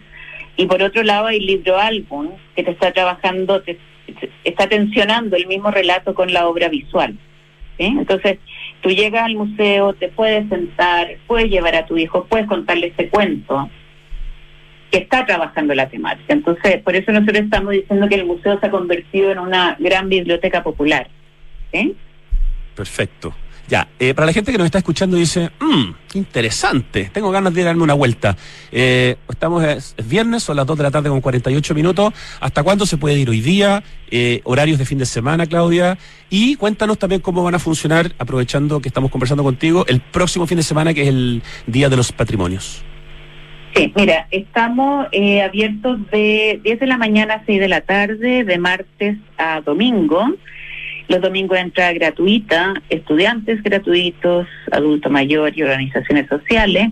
[0.56, 3.78] y por otro lado hay libro álbum que te está trabajando, te,
[4.44, 7.16] está tensionando el mismo relato con la obra visual.
[7.78, 8.38] Entonces,
[8.82, 13.08] tú llegas al museo, te puedes sentar, puedes llevar a tu hijo, puedes contarle ese
[13.08, 13.70] cuento
[14.90, 16.34] que está trabajando la temática.
[16.34, 20.10] Entonces, por eso nosotros estamos diciendo que el museo se ha convertido en una gran
[20.10, 21.08] biblioteca popular.
[21.72, 21.96] ¿sí?
[22.74, 23.34] Perfecto.
[23.70, 27.62] Ya, eh, para la gente que nos está escuchando dice, mmm, interesante, tengo ganas de
[27.62, 28.36] darme una vuelta.
[28.72, 32.12] Eh, estamos, es, es viernes, son las 2 de la tarde con 48 minutos.
[32.40, 33.84] ¿Hasta cuándo se puede ir hoy día?
[34.10, 35.98] Eh, horarios de fin de semana, Claudia.
[36.30, 40.56] Y cuéntanos también cómo van a funcionar, aprovechando que estamos conversando contigo, el próximo fin
[40.56, 42.84] de semana, que es el Día de los Patrimonios.
[43.76, 48.42] Sí, mira, estamos eh, abiertos de 10 de la mañana a 6 de la tarde,
[48.42, 50.26] de martes a domingo.
[51.10, 56.88] Los domingos entrada gratuita, estudiantes gratuitos, adulto mayor y organizaciones sociales.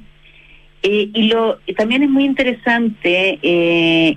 [0.83, 4.16] Eh, y, también es muy interesante eh,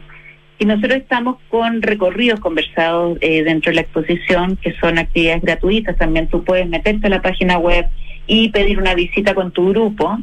[0.65, 5.97] nosotros estamos con recorridos conversados eh, dentro de la exposición, que son actividades gratuitas.
[5.97, 7.85] También tú puedes meterte a la página web
[8.27, 10.19] y pedir una visita con tu grupo.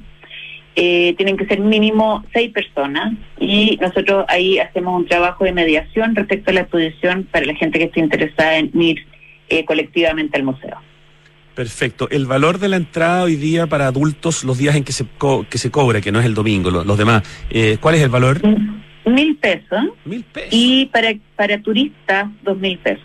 [0.76, 6.14] Eh, tienen que ser mínimo seis personas y nosotros ahí hacemos un trabajo de mediación
[6.14, 9.04] respecto a la exposición para la gente que esté interesada en ir
[9.48, 10.76] eh, colectivamente al museo.
[11.54, 12.08] Perfecto.
[12.10, 15.44] El valor de la entrada hoy día para adultos, los días en que se, co-
[15.50, 18.10] que se cobra, que no es el domingo, lo- los demás, eh, ¿cuál es el
[18.10, 18.40] valor?
[19.04, 20.50] Mil pesos Mil pesos.
[20.52, 23.02] y para, para turistas dos mil pesos.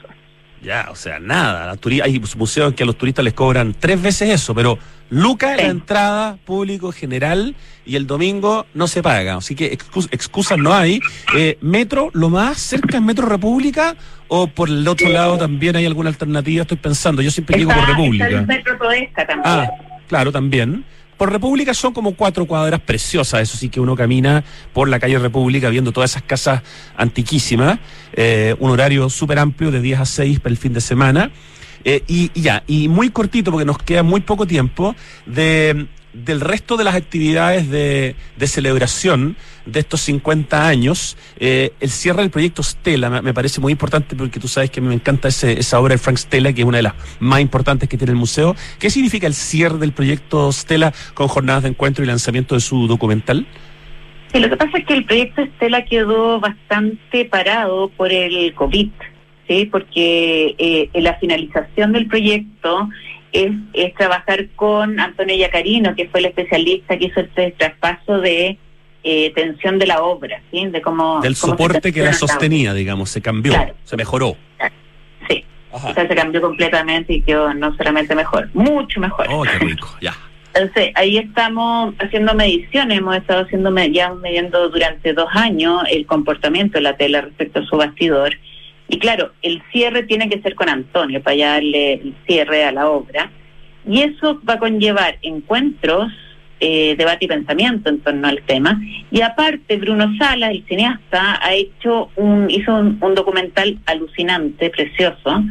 [0.63, 1.75] Ya, o sea, nada.
[2.03, 4.77] Hay museos que a los turistas les cobran tres veces eso, pero
[5.09, 5.61] Luca Sí.
[5.63, 7.55] la entrada público general
[7.85, 9.35] y el domingo no se paga.
[9.35, 11.01] Así que excus- excusas no hay.
[11.35, 13.95] Eh, ¿Metro, lo más cerca es Metro República
[14.29, 16.61] o por el otro lado también hay alguna alternativa?
[16.61, 18.27] Estoy pensando, yo siempre llego por Está, está República.
[18.27, 19.43] el Metro Toesca también.
[19.45, 19.69] Ah,
[20.07, 20.85] claro, también.
[21.17, 24.43] Por República son como cuatro cuadras preciosas, eso sí que uno camina
[24.73, 26.61] por la calle República viendo todas esas casas
[26.97, 27.79] antiquísimas,
[28.13, 31.31] eh, un horario súper amplio de 10 a 6 para el fin de semana.
[31.85, 34.95] Eh, y, y ya, y muy cortito porque nos queda muy poco tiempo
[35.25, 39.35] de, del resto de las actividades de, celebración
[39.65, 44.39] de estos 50 años, eh, el cierre del proyecto Stella me, parece muy importante porque
[44.39, 46.83] tú sabes que me encanta ese- esa obra de Frank Stella, que es una de
[46.83, 48.55] las más importantes que tiene el museo.
[48.79, 52.87] ¿Qué significa el cierre del proyecto Stella con jornadas de encuentro y lanzamiento de su
[52.87, 53.47] documental?
[54.31, 58.89] Sí, lo que pasa es que el proyecto Estela quedó bastante parado por el COVID,
[59.47, 59.65] ¿sí?
[59.71, 62.89] porque eh, la finalización del proyecto
[63.33, 68.57] es, es trabajar con Antonio Yacarino, que fue el especialista que hizo este traspaso de
[69.03, 70.65] eh, tensión de la obra, ¿sí?
[70.67, 73.73] de cómo, Del cómo soporte que la sostenía, digamos, se cambió, Claro.
[73.83, 74.37] se mejoró.
[75.27, 75.89] Sí, Ajá.
[75.89, 79.27] o sea, se cambió completamente y quedó no solamente mejor, mucho mejor.
[79.29, 80.15] Oh, qué rico, ya.
[80.53, 86.77] Entonces, ahí estamos haciendo mediciones, hemos estado haciendo ya midiendo durante dos años el comportamiento
[86.77, 88.37] de la tela respecto a su bastidor.
[88.93, 92.91] Y claro, el cierre tiene que ser con Antonio para darle el cierre a la
[92.91, 93.31] obra.
[93.89, 96.11] Y eso va a conllevar encuentros,
[96.59, 98.79] eh, debate y pensamiento en torno al tema.
[99.09, 105.43] Y aparte, Bruno Sala, el cineasta, ha hecho un, hizo un, documental alucinante, precioso,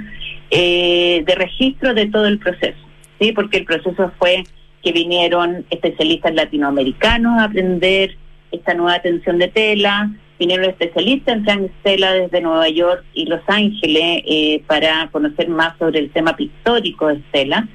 [0.52, 2.78] eh, de registro de todo el proceso.
[3.20, 3.32] ¿sí?
[3.32, 4.44] Porque el proceso fue
[4.84, 8.16] que vinieron especialistas latinoamericanos a aprender
[8.52, 10.12] esta nueva atención de tela,
[10.42, 15.78] vinieron especialistas en Frank Stella desde Nueva York y Los Ángeles eh, para conocer más
[15.78, 17.66] sobre el tema pictórico de Stella.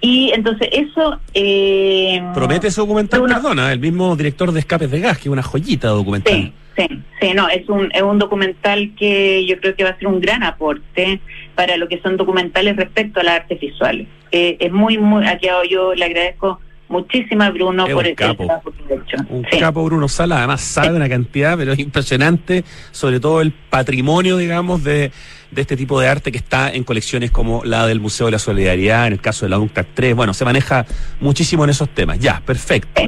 [0.00, 1.18] Y entonces eso...
[1.34, 5.32] Eh, Promete ese documental, Uno- perdona, el mismo director de Escapes de Gas, que es
[5.32, 6.34] una joyita documental.
[6.34, 6.86] Sí, sí,
[7.20, 10.20] sí, no, es un, es un documental que yo creo que va a ser un
[10.20, 11.20] gran aporte
[11.54, 14.06] para lo que son documentales respecto a las artes visuales.
[14.32, 16.60] Eh, es muy, muy, aquí yo le agradezco
[16.98, 18.46] muchísimo a Bruno Es por el capo.
[18.46, 19.16] trabajo que hecho.
[19.28, 19.58] Un Sí.
[19.58, 24.82] capo Bruno Sala, además sabe una cantidad, pero es impresionante, sobre todo el patrimonio, digamos,
[24.84, 25.10] de,
[25.50, 28.38] de este tipo de arte que está en colecciones como la del Museo de la
[28.38, 30.14] Solidaridad, en el caso de la UNCTAD 3.
[30.16, 30.86] Bueno, se maneja
[31.20, 32.18] muchísimo en esos temas.
[32.18, 33.02] Ya, perfecto.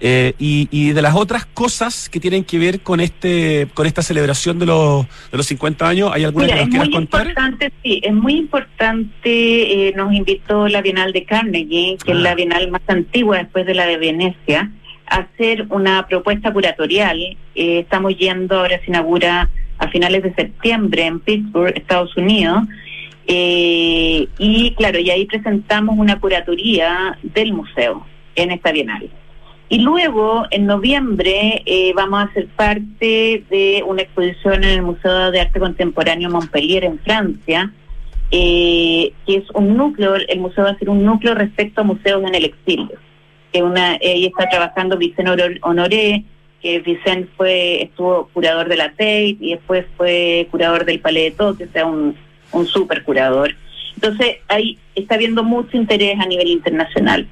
[0.00, 4.00] Eh, y, y de las otras cosas que tienen que ver con este con esta
[4.00, 6.94] celebración de los, de los 50 años, ¿hay alguna Mira, que es nos quieras muy
[6.96, 7.26] contar?
[7.26, 12.14] importante, sí, es muy importante, eh, nos invitó la Bienal de Carnegie, que Ah.
[12.14, 14.70] es la Bienal más antigua después de la de Venecia,
[15.06, 17.18] a hacer una propuesta curatorial.
[17.54, 22.62] Eh, estamos yendo, ahora se inaugura a finales de septiembre en Pittsburgh, Estados Unidos.
[23.26, 29.10] Eh, y claro, y ahí presentamos una curatoría del museo en esta Bienal.
[29.70, 35.30] Y luego, en noviembre, eh, vamos a ser parte de una exposición en el Museo
[35.30, 37.70] de Arte Contemporáneo Montpellier, en Francia,
[38.30, 42.22] eh, que es un núcleo, el museo va a ser un núcleo respecto a museos
[42.26, 42.98] en el exilio.
[43.52, 46.24] Que una, ahí está trabajando Vicente Honor- Honoré,
[46.62, 51.36] que Vicente fue, estuvo curador de la Tate y después fue curador del Palais de
[51.36, 52.16] Tokio, o sea, un,
[52.52, 53.54] un super curador.
[53.94, 57.26] Entonces, ahí está habiendo mucho interés a nivel internacional.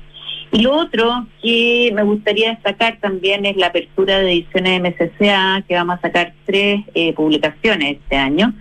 [0.57, 5.63] Y lo otro que me gustaría destacar también es la apertura de ediciones de MCCA,
[5.69, 8.55] que vamos a sacar tres eh, publicaciones este año.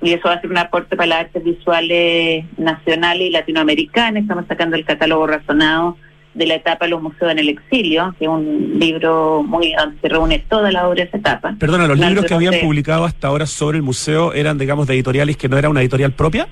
[0.00, 4.22] Y eso va a ser un aporte para las artes visuales nacionales y latinoamericanas.
[4.22, 5.98] Estamos sacando el catálogo razonado
[6.32, 10.00] de la etapa de los museos en el exilio, que es un libro muy donde
[10.00, 11.54] se reúne toda la obra de esa etapa.
[11.58, 15.36] Perdona, los libros que habían publicado hasta ahora sobre el museo eran, digamos, de editoriales
[15.36, 16.48] que no era una editorial propia.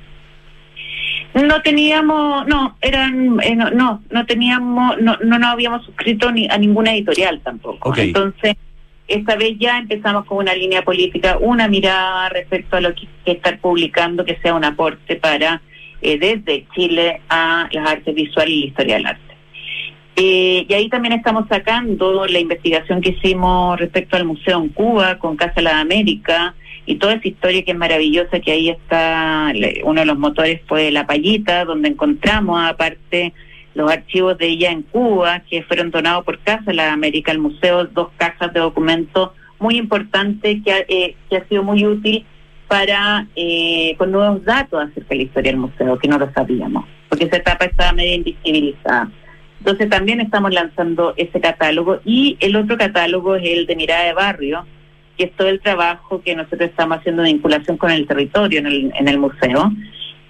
[1.34, 6.48] No teníamos, no, eran, eh, no, no, no teníamos, no, no nos habíamos suscrito ni
[6.48, 7.94] a ninguna editorial tampoco.
[7.96, 8.56] Entonces,
[9.06, 13.32] esta vez ya empezamos con una línea política, una mirada respecto a lo que, que
[13.32, 15.60] estar publicando, que sea un aporte para
[16.00, 19.22] eh, desde Chile a las artes visuales y la historia del arte.
[20.16, 25.18] Eh, y ahí también estamos sacando la investigación que hicimos respecto al museo en Cuba
[25.18, 26.54] con Casa La América
[26.86, 30.92] y toda esa historia que es maravillosa, que ahí está, uno de los motores fue
[30.92, 33.34] La Payita, donde encontramos aparte
[33.74, 37.84] los archivos de ella en Cuba, que fueron donados por Casa La América al museo,
[37.84, 42.24] dos cajas de documentos muy importantes que ha, eh, que ha sido muy útil
[42.68, 46.84] para, eh, con nuevos datos acerca de la historia del museo, que no lo sabíamos,
[47.08, 49.10] porque esa etapa estaba medio invisibilizada.
[49.58, 54.12] Entonces también estamos lanzando ese catálogo y el otro catálogo es el de Mirada de
[54.12, 54.66] Barrio,
[55.16, 58.66] que es todo el trabajo que nosotros estamos haciendo de vinculación con el territorio en
[58.66, 59.72] el, en el museo.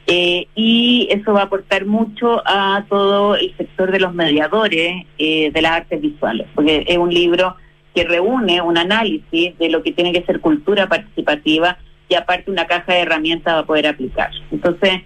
[0.08, 5.50] Eh, y eso va a aportar mucho a todo el sector de los mediadores eh,
[5.50, 7.56] de las artes visuales, porque es un libro
[7.92, 11.78] que reúne un análisis de lo que tiene que ser cultura participativa
[12.08, 14.30] y aparte una caja de herramientas para poder aplicar.
[14.52, 15.02] Entonces,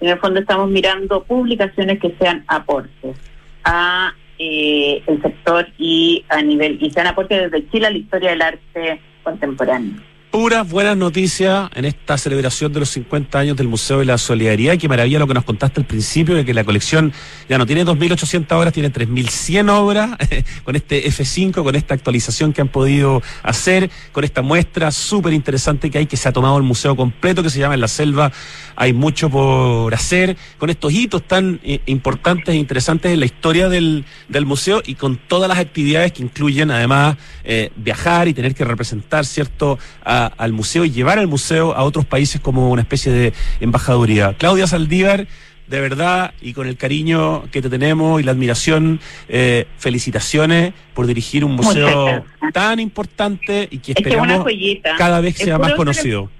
[0.00, 3.16] en el fondo estamos mirando publicaciones que sean aportes
[3.64, 8.30] a eh, el sector y a nivel y sean aportes desde Chile a la historia
[8.30, 10.13] del arte contemporáneo.
[10.34, 14.76] Puras buenas noticias en esta celebración de los 50 años del Museo de la Solidaridad.
[14.76, 17.12] Qué maravilla lo que nos contaste al principio, de que la colección
[17.48, 20.10] ya no tiene 2.800 obras, tiene 3.100 obras,
[20.64, 25.88] con este F5, con esta actualización que han podido hacer, con esta muestra súper interesante
[25.88, 28.32] que hay, que se ha tomado el museo completo, que se llama En la Selva.
[28.74, 33.68] Hay mucho por hacer, con estos hitos tan eh, importantes e interesantes en la historia
[33.68, 38.52] del, del museo y con todas las actividades que incluyen, además, eh, viajar y tener
[38.52, 39.78] que representar, ¿cierto?,
[40.26, 44.34] al museo y llevar al museo a otros países como una especie de embajaduría.
[44.38, 45.26] Claudia Saldívar,
[45.66, 51.06] de verdad, y con el cariño que te tenemos y la admiración, eh, felicitaciones por
[51.06, 54.96] dirigir un museo tan importante y que Es que es esperamos joyita.
[54.96, 56.30] cada vez sea más conocido.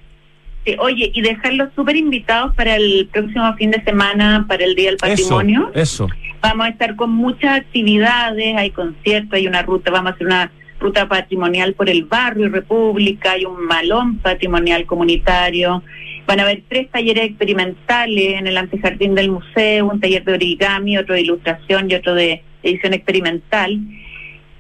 [0.67, 4.91] Sí, oye, y dejarlos súper invitados para el próximo fin de semana, para el Día
[4.91, 5.71] del Patrimonio.
[5.75, 6.09] Eso, eso.
[6.41, 10.51] Vamos a estar con muchas actividades, hay conciertos, hay una ruta, vamos a hacer una
[10.81, 15.83] ruta patrimonial por el barrio República, hay un malón patrimonial comunitario,
[16.27, 20.97] van a haber tres talleres experimentales en el antejardín del museo, un taller de origami,
[20.99, 23.79] otro de ilustración y otro de edición experimental.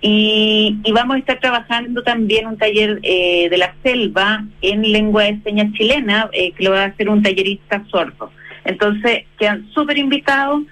[0.00, 5.24] Y, y vamos a estar trabajando también un taller eh, de la selva en lengua
[5.24, 8.30] de señas chilena, eh, que lo va a hacer un tallerista sordo.
[8.66, 10.62] Entonces, quedan súper invitados,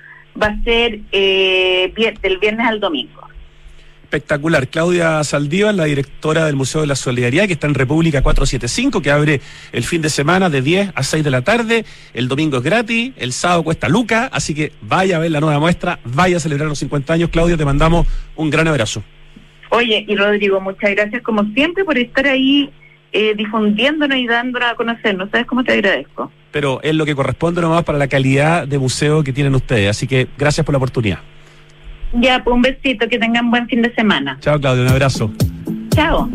[0.40, 3.31] va a ser eh, del viernes al domingo.
[4.12, 4.68] Espectacular.
[4.68, 9.10] Claudia Saldívar, la directora del Museo de la Solidaridad, que está en República 475, que
[9.10, 9.40] abre
[9.72, 11.86] el fin de semana de 10 a 6 de la tarde.
[12.12, 15.58] El domingo es gratis, el sábado cuesta Luca, así que vaya a ver la nueva
[15.60, 17.30] muestra, vaya a celebrar los 50 años.
[17.30, 18.06] Claudia, te mandamos
[18.36, 19.02] un gran abrazo.
[19.70, 22.70] Oye, y Rodrigo, muchas gracias como siempre por estar ahí
[23.12, 25.30] eh, difundiéndonos y dándonos a conocernos.
[25.30, 26.30] ¿Sabes cómo te agradezco?
[26.50, 29.88] Pero es lo que corresponde nomás para la calidad de museo que tienen ustedes.
[29.88, 31.31] Así que gracias por la oportunidad.
[32.20, 34.38] Ya, pues un besito, que tengan buen fin de semana.
[34.40, 35.32] Chao, Claudia, un abrazo.
[35.90, 36.28] Chao.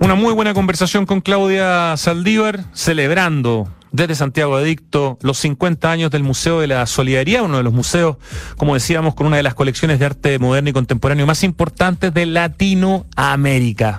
[0.00, 6.22] Una muy buena conversación con Claudia Saldívar, celebrando desde Santiago Adicto los 50 años del
[6.22, 8.16] Museo de la Solidaridad, uno de los museos,
[8.56, 12.26] como decíamos, con una de las colecciones de arte moderno y contemporáneo más importantes de
[12.26, 13.98] Latinoamérica.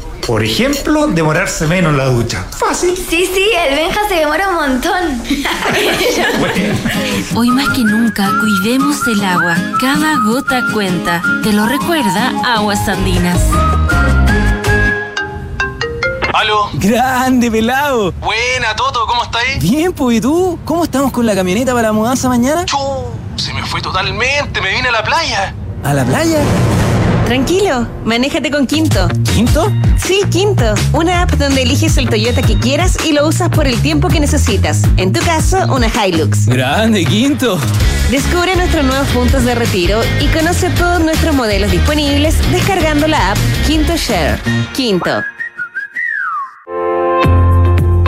[0.25, 2.45] Por ejemplo, demorarse menos en la ducha.
[2.57, 2.95] Fácil.
[2.95, 5.23] Sí, sí, el Benja se demora un montón.
[6.39, 6.75] Bueno.
[7.35, 9.55] Hoy más que nunca, cuidemos el agua.
[9.79, 11.21] Cada gota cuenta.
[11.43, 13.41] Te lo recuerda Aguas Andinas.
[16.33, 16.69] ¿Aló?
[16.73, 18.13] Grande, pelado.
[18.13, 19.59] Buena, Toto, ¿cómo estáis?
[19.61, 20.57] Bien, pues, ¿y tú?
[20.65, 22.65] ¿Cómo estamos con la camioneta para la mudanza mañana?
[22.65, 22.77] Chu,
[23.35, 25.53] se me fue totalmente, me vine a la playa.
[25.83, 26.39] ¿A la playa?
[27.25, 29.07] Tranquilo, manéjate con Quinto.
[29.33, 29.71] ¿Quinto?
[29.97, 33.81] Sí, Quinto, una app donde eliges el Toyota que quieras y lo usas por el
[33.81, 34.81] tiempo que necesitas.
[34.97, 36.47] En tu caso, una Hilux.
[36.47, 37.57] Grande, Quinto.
[38.09, 43.37] Descubre nuestros nuevos puntos de retiro y conoce todos nuestros modelos disponibles descargando la app
[43.65, 44.39] Quinto Share.
[44.73, 45.23] Quinto.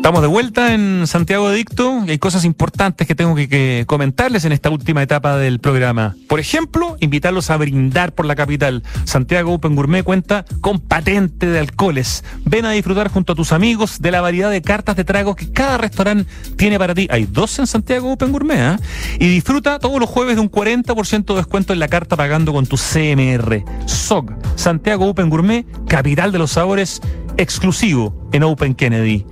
[0.00, 4.52] Estamos de vuelta en Santiago Adicto y hay cosas importantes que tengo que, comentarles en
[4.52, 6.16] esta última etapa del programa.
[6.26, 8.82] Por ejemplo, invitarlos a brindar por la capital.
[9.04, 12.24] Santiago Open Gourmet cuenta con patente de alcoholes.
[12.46, 15.52] Ven a disfrutar junto a tus amigos de la variedad de cartas de tragos que
[15.52, 16.24] cada restaurante
[16.56, 17.06] tiene para ti.
[17.10, 18.80] Hay dos en Santiago Open Gourmet, ¿ah?
[19.18, 22.64] Y disfruta todos los jueves de un 40% de descuento en la carta pagando con
[22.64, 23.64] tu CMR.
[23.84, 27.02] SOG, Santiago Open Gourmet, capital de los sabores,
[27.36, 29.26] exclusivo en Open Kennedy.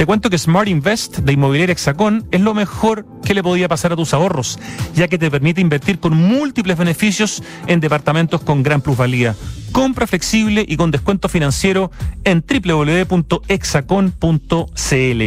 [0.00, 3.92] Te cuento que Smart Invest de Inmobiliaria Hexacón es lo mejor que le podía pasar
[3.92, 4.58] a tus ahorros,
[4.94, 9.36] ya que te permite invertir con múltiples beneficios en departamentos con gran plusvalía.
[9.72, 11.90] Compra flexible y con descuento financiero
[12.24, 15.22] en www.hexacon.cl.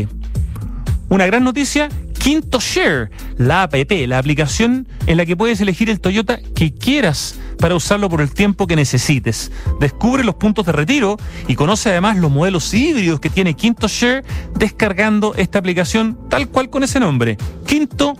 [1.09, 3.75] Una gran noticia, Quinto Share, la app,
[4.07, 8.33] la aplicación en la que puedes elegir el Toyota que quieras para usarlo por el
[8.33, 9.51] tiempo que necesites.
[9.79, 14.23] Descubre los puntos de retiro y conoce además los modelos híbridos que tiene Quinto Share
[14.55, 18.15] descargando esta aplicación tal cual con ese nombre, Quinto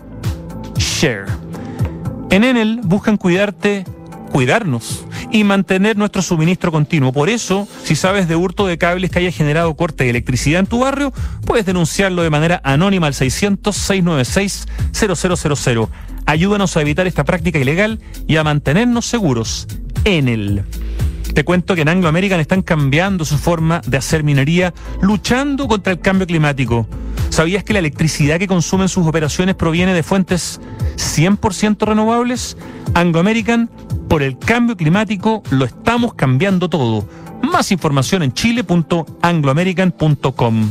[0.76, 1.26] Share.
[2.30, 3.84] En Enel buscan cuidarte,
[4.34, 7.12] cuidarnos y mantener nuestro suministro continuo.
[7.12, 10.66] Por eso, si sabes de hurto de cables que haya generado corte de electricidad en
[10.66, 11.12] tu barrio,
[11.46, 15.88] puedes denunciarlo de manera anónima al 600-696-0000.
[16.26, 19.68] Ayúdanos a evitar esta práctica ilegal y a mantenernos seguros.
[20.02, 20.64] Enel.
[21.32, 25.92] Te cuento que en Anglo American están cambiando su forma de hacer minería, luchando contra
[25.92, 26.88] el cambio climático.
[27.30, 30.60] ¿Sabías que la electricidad que consumen sus operaciones proviene de fuentes
[30.96, 32.56] 100% renovables?
[32.94, 33.70] Anglo American,
[34.08, 37.08] por el cambio climático, lo estamos cambiando todo.
[37.42, 40.70] Más información en chile.angloamerican.com.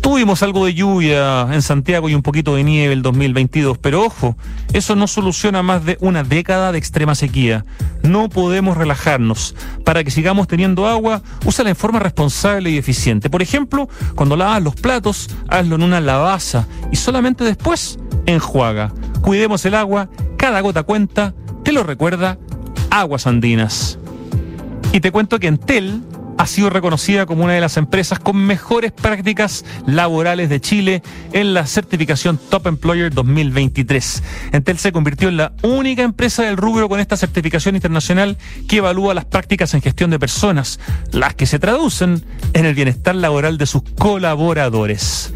[0.00, 4.36] Tuvimos algo de lluvia en Santiago y un poquito de nieve el 2022, pero ojo,
[4.72, 7.66] eso no soluciona más de una década de extrema sequía.
[8.02, 9.54] No podemos relajarnos.
[9.84, 13.28] Para que sigamos teniendo agua, úsala en forma responsable y eficiente.
[13.28, 18.92] Por ejemplo, cuando lavas los platos, hazlo en una lavaza y solamente después enjuaga.
[19.20, 20.08] Cuidemos el agua,
[20.38, 21.34] cada gota cuenta,
[21.68, 22.38] te lo recuerda
[22.88, 23.98] Aguas Andinas.
[24.94, 26.00] Y te cuento que Entel
[26.38, 31.02] ha sido reconocida como una de las empresas con mejores prácticas laborales de Chile
[31.34, 34.22] en la certificación Top Employer 2023.
[34.52, 39.12] Entel se convirtió en la única empresa del rubro con esta certificación internacional que evalúa
[39.12, 40.80] las prácticas en gestión de personas,
[41.12, 45.34] las que se traducen en el bienestar laboral de sus colaboradores.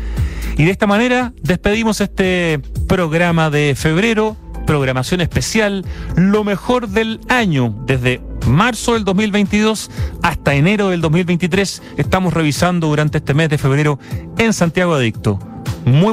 [0.57, 2.59] Y de esta manera despedimos este
[2.89, 5.85] programa de febrero, programación especial,
[6.17, 9.91] lo mejor del año, desde marzo del 2022
[10.23, 11.83] hasta enero del 2023.
[11.97, 13.99] Estamos revisando durante este mes de febrero
[14.39, 15.39] en Santiago Adicto.
[15.85, 16.11] Muy